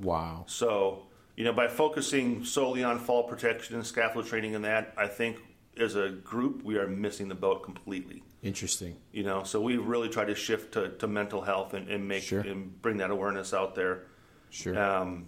Wow. 0.00 0.44
So, 0.48 1.06
you 1.36 1.44
know, 1.44 1.52
by 1.52 1.68
focusing 1.68 2.44
solely 2.44 2.82
on 2.82 2.98
fall 2.98 3.22
protection 3.24 3.76
and 3.76 3.86
scaffold 3.86 4.26
training 4.26 4.54
and 4.56 4.64
that, 4.64 4.94
I 4.96 5.06
think 5.06 5.38
as 5.78 5.94
a 5.94 6.08
group 6.10 6.64
we 6.64 6.78
are 6.78 6.88
missing 6.88 7.28
the 7.28 7.34
boat 7.36 7.62
completely. 7.62 8.22
Interesting. 8.42 8.96
You 9.12 9.22
know, 9.24 9.44
so 9.44 9.60
we 9.60 9.76
really 9.76 10.08
try 10.08 10.24
to 10.24 10.34
shift 10.34 10.72
to, 10.74 10.90
to 10.98 11.06
mental 11.06 11.42
health 11.42 11.74
and, 11.74 11.88
and 11.88 12.06
make 12.06 12.22
Sure. 12.24 12.40
and 12.40 12.80
bring 12.82 12.96
that 12.98 13.10
awareness 13.10 13.54
out 13.54 13.74
there. 13.76 14.06
Sure. 14.50 14.76
Um, 14.80 15.26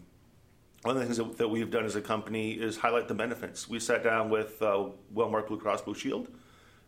one 0.82 0.96
of 0.96 1.00
the 1.00 1.06
things 1.06 1.18
that, 1.18 1.38
that 1.38 1.48
we've 1.48 1.70
done 1.70 1.84
as 1.84 1.96
a 1.96 2.00
company 2.00 2.52
is 2.52 2.78
highlight 2.78 3.08
the 3.08 3.14
benefits. 3.14 3.68
We 3.68 3.80
sat 3.80 4.02
down 4.02 4.30
with 4.30 4.60
uh, 4.62 4.86
Wellmark 5.14 5.48
Blue 5.48 5.58
Cross 5.58 5.82
Blue 5.82 5.94
Shield, 5.94 6.28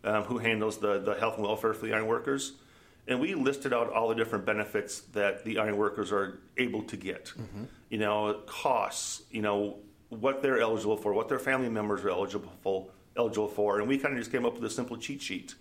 um, 0.04 0.24
who 0.24 0.38
handles 0.38 0.78
the, 0.78 0.98
the 1.00 1.14
health 1.14 1.36
and 1.36 1.44
welfare 1.44 1.74
for 1.74 1.86
the 1.86 1.92
iron 1.92 2.06
workers, 2.06 2.52
and 3.06 3.20
we 3.20 3.34
listed 3.34 3.72
out 3.72 3.92
all 3.92 4.08
the 4.08 4.14
different 4.14 4.46
benefits 4.46 5.00
that 5.12 5.44
the 5.44 5.58
iron 5.58 5.76
workers 5.76 6.12
are 6.12 6.40
able 6.56 6.82
to 6.84 6.96
get. 6.96 7.32
You 7.90 7.98
know, 7.98 8.40
costs. 8.46 9.22
You 9.30 9.42
know 9.42 9.76
what 10.08 10.42
they're 10.42 10.60
eligible 10.60 10.96
for, 10.96 11.12
what 11.12 11.28
their 11.28 11.38
family 11.38 11.68
members 11.68 12.04
are 12.04 12.10
eligible 12.10 12.52
for, 12.62 12.88
eligible 13.16 13.48
for, 13.48 13.78
and 13.78 13.88
we 13.88 13.98
kind 13.98 14.14
of 14.14 14.20
just 14.20 14.30
came 14.30 14.46
up 14.46 14.54
with 14.54 14.64
a 14.64 14.70
simple 14.70 14.96
cheat 14.96 15.20
sheet. 15.20 15.54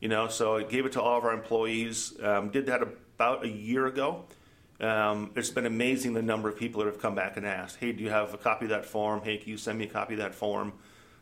You 0.00 0.08
know, 0.08 0.28
so 0.28 0.56
I 0.56 0.62
gave 0.62 0.86
it 0.86 0.92
to 0.92 1.02
all 1.02 1.18
of 1.18 1.24
our 1.24 1.32
employees. 1.32 2.14
Um, 2.22 2.50
did 2.50 2.66
that 2.66 2.82
about 2.82 3.44
a 3.44 3.48
year 3.48 3.86
ago. 3.86 4.24
Um, 4.80 5.32
it's 5.34 5.50
been 5.50 5.66
amazing 5.66 6.14
the 6.14 6.22
number 6.22 6.48
of 6.48 6.56
people 6.56 6.84
that 6.84 6.86
have 6.86 7.00
come 7.00 7.14
back 7.14 7.36
and 7.36 7.44
asked, 7.44 7.78
"Hey, 7.78 7.92
do 7.92 8.04
you 8.04 8.10
have 8.10 8.32
a 8.32 8.38
copy 8.38 8.66
of 8.66 8.70
that 8.70 8.84
form? 8.84 9.22
Hey, 9.22 9.36
can 9.38 9.48
you 9.50 9.56
send 9.56 9.78
me 9.78 9.86
a 9.86 9.88
copy 9.88 10.14
of 10.14 10.20
that 10.20 10.34
form?" 10.34 10.72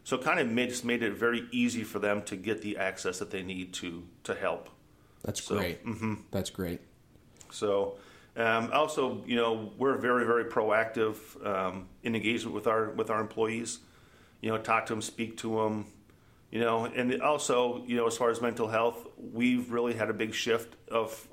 So, 0.04 0.16
it 0.16 0.22
kind 0.22 0.38
of 0.38 0.48
made, 0.48 0.68
just 0.68 0.84
made 0.84 1.02
it 1.02 1.14
very 1.14 1.48
easy 1.50 1.82
for 1.82 1.98
them 1.98 2.22
to 2.24 2.36
get 2.36 2.62
the 2.62 2.76
access 2.76 3.18
that 3.18 3.30
they 3.30 3.42
need 3.42 3.72
to 3.74 4.04
to 4.24 4.34
help. 4.34 4.68
That's 5.22 5.42
So, 5.42 5.56
great. 5.56 5.80
That's 6.30 6.50
great. 6.50 6.80
So, 7.50 7.96
um, 8.36 8.70
also, 8.72 9.24
you 9.26 9.36
know, 9.36 9.72
we're 9.78 9.96
very, 9.96 10.26
very 10.26 10.44
proactive 10.44 11.16
um, 11.44 11.88
in 12.02 12.14
engagement 12.14 12.54
with 12.54 12.66
our 12.66 12.90
with 12.90 13.08
our 13.10 13.20
employees. 13.20 13.78
You 14.42 14.50
know, 14.50 14.58
talk 14.58 14.86
to 14.86 14.92
them, 14.92 15.00
speak 15.02 15.38
to 15.38 15.56
them. 15.56 15.86
You 16.50 16.60
know, 16.60 16.84
and 16.84 17.20
also, 17.22 17.82
you 17.86 17.96
know, 17.96 18.06
as 18.06 18.16
far 18.16 18.30
as 18.30 18.40
mental 18.40 18.68
health, 18.68 19.06
we've 19.16 19.72
really 19.72 19.94
had 19.94 20.10
a 20.10 20.14
big 20.14 20.32
shift 20.34 20.76
of 20.88 21.26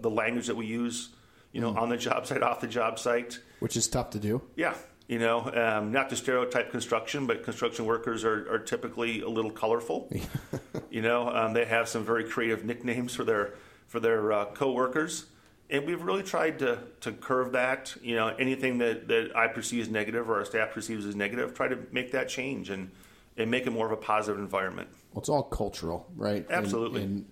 the 0.00 0.10
language 0.10 0.46
that 0.46 0.54
we 0.56 0.66
use. 0.66 1.08
You 1.52 1.60
know, 1.60 1.76
on 1.76 1.88
the 1.88 1.96
job 1.96 2.26
site, 2.26 2.42
off 2.42 2.60
the 2.60 2.66
job 2.66 2.98
site. 2.98 3.38
Which 3.60 3.76
is 3.76 3.86
tough 3.86 4.10
to 4.10 4.18
do. 4.18 4.42
Yeah, 4.56 4.74
you 5.06 5.18
know, 5.18 5.40
um, 5.52 5.92
not 5.92 6.08
to 6.10 6.16
stereotype 6.16 6.70
construction, 6.70 7.26
but 7.26 7.42
construction 7.42 7.84
workers 7.84 8.24
are, 8.24 8.50
are 8.50 8.58
typically 8.58 9.20
a 9.20 9.28
little 9.28 9.50
colorful. 9.50 10.10
you 10.90 11.02
know, 11.02 11.28
um, 11.28 11.52
they 11.52 11.66
have 11.66 11.88
some 11.88 12.04
very 12.04 12.24
creative 12.24 12.64
nicknames 12.64 13.14
for 13.14 13.24
their 13.24 13.54
for 13.88 14.00
their 14.00 14.32
uh, 14.32 14.44
coworkers, 14.46 15.26
and 15.68 15.86
we've 15.86 16.02
really 16.02 16.22
tried 16.22 16.58
to 16.60 16.78
to 17.00 17.12
curve 17.12 17.52
that. 17.52 17.94
You 18.00 18.16
know, 18.16 18.28
anything 18.28 18.78
that, 18.78 19.08
that 19.08 19.36
I 19.36 19.48
perceive 19.48 19.82
as 19.82 19.88
negative 19.90 20.30
or 20.30 20.36
our 20.38 20.44
staff 20.46 20.72
perceives 20.72 21.04
as 21.04 21.14
negative, 21.14 21.52
try 21.52 21.68
to 21.68 21.78
make 21.90 22.12
that 22.12 22.28
change 22.30 22.70
and 22.70 22.90
and 23.36 23.50
make 23.50 23.66
it 23.66 23.70
more 23.70 23.86
of 23.86 23.92
a 23.92 23.96
positive 23.96 24.40
environment. 24.40 24.88
Well, 25.12 25.20
it's 25.20 25.28
all 25.28 25.42
cultural, 25.42 26.06
right? 26.16 26.46
And- 26.48 26.50
Absolutely. 26.50 27.02
And, 27.02 27.26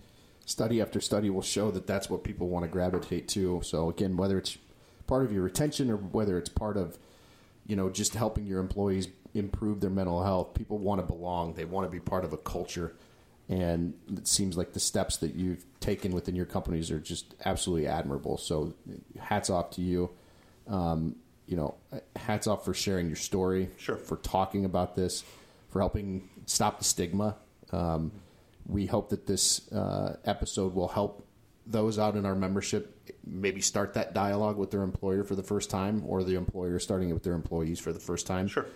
study 0.51 0.81
after 0.81 1.01
study 1.01 1.31
will 1.31 1.43
show 1.43 1.71
that 1.71 1.87
that's 1.87 2.11
what 2.11 2.25
people 2.25 2.49
want 2.49 2.65
to 2.65 2.69
gravitate 2.69 3.29
to. 3.29 3.61
So 3.63 3.89
again, 3.89 4.17
whether 4.17 4.37
it's 4.37 4.59
part 5.07 5.25
of 5.25 5.33
your 5.33 5.45
retention 5.45 5.89
or 5.91 5.97
whether 5.97 6.37
it's 6.39 6.49
part 6.49 6.77
of, 6.77 6.99
you 7.67 7.77
know, 7.77 7.89
just 7.89 8.15
helping 8.15 8.47
your 8.47 8.59
employees 8.59 9.07
improve 9.33 9.81
their 9.81 9.91
mental 9.91 10.25
health, 10.25 10.55
people 10.55 10.79
want 10.79 11.01
to 11.01 11.07
belong. 11.07 11.55
They 11.55 11.65
want 11.65 11.87
to 11.87 11.91
be 11.91 12.01
part 12.01 12.25
of 12.25 12.33
a 12.33 12.37
culture. 12.37 12.97
And 13.49 13.95
it 14.13 14.27
seems 14.27 14.57
like 14.57 14.73
the 14.73 14.81
steps 14.81 15.19
that 15.19 15.35
you've 15.35 15.65
taken 15.79 16.13
within 16.13 16.35
your 16.35 16.47
companies 16.47 16.91
are 16.91 17.01
just 17.01 17.35
absolutely 17.45 17.87
admirable. 17.87 18.37
So 18.37 18.75
hats 19.21 19.51
off 19.51 19.71
to 19.73 19.83
you. 19.83 20.11
Um, 20.67 21.15
you 21.47 21.57
know, 21.57 21.75
hats 22.17 22.47
off 22.47 22.65
for 22.65 22.75
sharing 22.75 23.07
your 23.09 23.17
story, 23.17 23.71
Sure. 23.77 23.97
for 23.97 24.17
talking 24.17 24.65
about 24.65 24.95
this, 24.95 25.25
for 25.69 25.81
helping 25.81 26.29
stop 26.47 26.79
the 26.79 26.85
stigma. 26.85 27.37
Um, 27.73 28.13
we 28.70 28.87
hope 28.87 29.11
that 29.11 29.26
this 29.26 29.70
uh, 29.72 30.16
episode 30.24 30.74
will 30.74 30.88
help 30.88 31.26
those 31.66 31.98
out 31.98 32.16
in 32.16 32.24
our 32.24 32.35
membership 32.35 33.12
maybe 33.24 33.61
start 33.61 33.94
that 33.94 34.14
dialogue 34.14 34.56
with 34.56 34.70
their 34.70 34.83
employer 34.83 35.24
for 35.24 35.35
the 35.35 35.42
first 35.42 35.70
time, 35.70 36.02
or 36.06 36.24
the 36.24 36.35
employer 36.35 36.78
starting 36.78 37.11
it 37.11 37.12
with 37.12 37.22
their 37.22 37.35
employees 37.35 37.78
for 37.78 37.92
the 37.92 38.00
first 38.00 38.26
time. 38.26 38.48
Sure. 38.48 38.66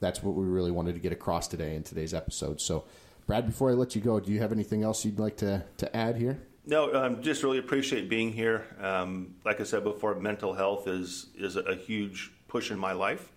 that's 0.00 0.22
what 0.22 0.34
we 0.34 0.46
really 0.46 0.70
wanted 0.70 0.94
to 0.94 1.00
get 1.00 1.12
across 1.12 1.46
today 1.46 1.76
in 1.76 1.82
today's 1.82 2.14
episode. 2.14 2.60
So, 2.60 2.84
Brad, 3.26 3.46
before 3.46 3.70
I 3.70 3.74
let 3.74 3.94
you 3.94 4.00
go, 4.00 4.18
do 4.18 4.32
you 4.32 4.40
have 4.40 4.52
anything 4.52 4.82
else 4.82 5.04
you'd 5.04 5.18
like 5.18 5.36
to, 5.38 5.62
to 5.76 5.96
add 5.96 6.16
here? 6.16 6.40
No, 6.66 6.94
um, 6.94 7.22
just 7.22 7.42
really 7.42 7.58
appreciate 7.58 8.08
being 8.08 8.32
here. 8.32 8.64
Um, 8.80 9.34
like 9.44 9.60
I 9.60 9.64
said 9.64 9.84
before, 9.84 10.14
mental 10.14 10.54
health 10.54 10.86
is 10.88 11.26
is 11.34 11.56
a 11.56 11.74
huge 11.74 12.32
push 12.48 12.70
in 12.70 12.78
my 12.78 12.92
life, 12.92 13.32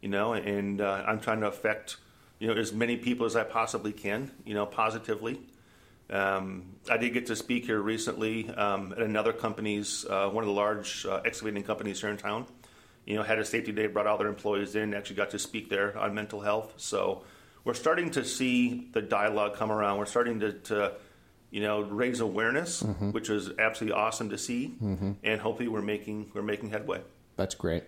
you 0.00 0.08
know, 0.08 0.32
and 0.32 0.80
uh, 0.80 1.04
I'm 1.06 1.20
trying 1.20 1.40
to 1.40 1.46
affect 1.46 1.96
you 2.42 2.48
know 2.48 2.54
as 2.54 2.72
many 2.72 2.96
people 2.96 3.24
as 3.24 3.36
I 3.36 3.44
possibly 3.44 3.92
can, 3.92 4.32
you 4.44 4.52
know, 4.52 4.66
positively. 4.66 5.40
Um, 6.10 6.74
I 6.90 6.96
did 6.96 7.12
get 7.14 7.26
to 7.26 7.36
speak 7.36 7.66
here 7.66 7.80
recently 7.80 8.50
um, 8.50 8.90
at 8.90 8.98
another 8.98 9.32
company's, 9.32 10.04
uh, 10.10 10.28
one 10.28 10.42
of 10.42 10.48
the 10.48 10.54
large 10.54 11.06
uh, 11.06 11.20
excavating 11.24 11.62
companies 11.62 12.00
here 12.00 12.10
in 12.10 12.16
town. 12.16 12.46
You 13.06 13.14
know, 13.14 13.22
had 13.22 13.38
a 13.38 13.44
safety 13.44 13.70
day, 13.70 13.86
brought 13.86 14.08
all 14.08 14.18
their 14.18 14.26
employees 14.26 14.74
in, 14.74 14.92
actually 14.92 15.16
got 15.16 15.30
to 15.30 15.38
speak 15.38 15.70
there 15.70 15.96
on 15.96 16.14
mental 16.14 16.40
health. 16.40 16.74
So 16.78 17.22
we're 17.62 17.74
starting 17.74 18.10
to 18.10 18.24
see 18.24 18.88
the 18.92 19.02
dialogue 19.02 19.54
come 19.54 19.70
around. 19.70 19.98
We're 19.98 20.06
starting 20.06 20.40
to, 20.40 20.52
to 20.52 20.94
you 21.52 21.62
know, 21.62 21.82
raise 21.82 22.18
awareness, 22.18 22.82
mm-hmm. 22.82 23.12
which 23.12 23.30
is 23.30 23.50
absolutely 23.56 23.96
awesome 23.96 24.30
to 24.30 24.38
see, 24.38 24.74
mm-hmm. 24.82 25.12
and 25.22 25.40
hopefully 25.40 25.68
we're 25.68 25.80
making 25.80 26.32
we're 26.34 26.42
making 26.42 26.70
headway. 26.70 27.02
That's 27.36 27.54
great. 27.54 27.84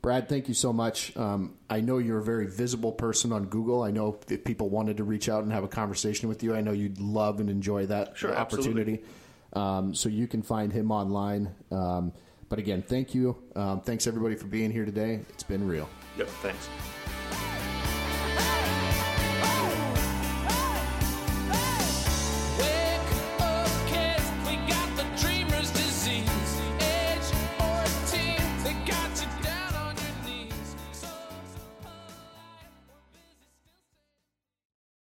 Brad, 0.00 0.28
thank 0.28 0.48
you 0.48 0.54
so 0.54 0.72
much. 0.72 1.16
Um, 1.16 1.54
I 1.68 1.80
know 1.80 1.98
you're 1.98 2.18
a 2.18 2.24
very 2.24 2.46
visible 2.46 2.92
person 2.92 3.32
on 3.32 3.46
Google. 3.46 3.82
I 3.82 3.90
know 3.90 4.18
if 4.28 4.44
people 4.44 4.68
wanted 4.68 4.98
to 4.98 5.04
reach 5.04 5.28
out 5.28 5.42
and 5.42 5.52
have 5.52 5.64
a 5.64 5.68
conversation 5.68 6.28
with 6.28 6.42
you, 6.42 6.54
I 6.54 6.60
know 6.60 6.72
you'd 6.72 7.00
love 7.00 7.40
and 7.40 7.50
enjoy 7.50 7.86
that 7.86 8.16
sure, 8.16 8.34
opportunity. 8.36 9.02
Um, 9.54 9.94
so 9.94 10.08
you 10.08 10.28
can 10.28 10.42
find 10.42 10.72
him 10.72 10.92
online. 10.92 11.54
Um, 11.72 12.12
but 12.48 12.58
again, 12.58 12.82
thank 12.82 13.14
you. 13.14 13.36
Um, 13.56 13.80
thanks 13.80 14.06
everybody 14.06 14.36
for 14.36 14.46
being 14.46 14.70
here 14.70 14.84
today. 14.84 15.20
It's 15.30 15.42
been 15.42 15.66
real. 15.66 15.88
Yep, 16.16 16.28
thanks. 16.42 16.68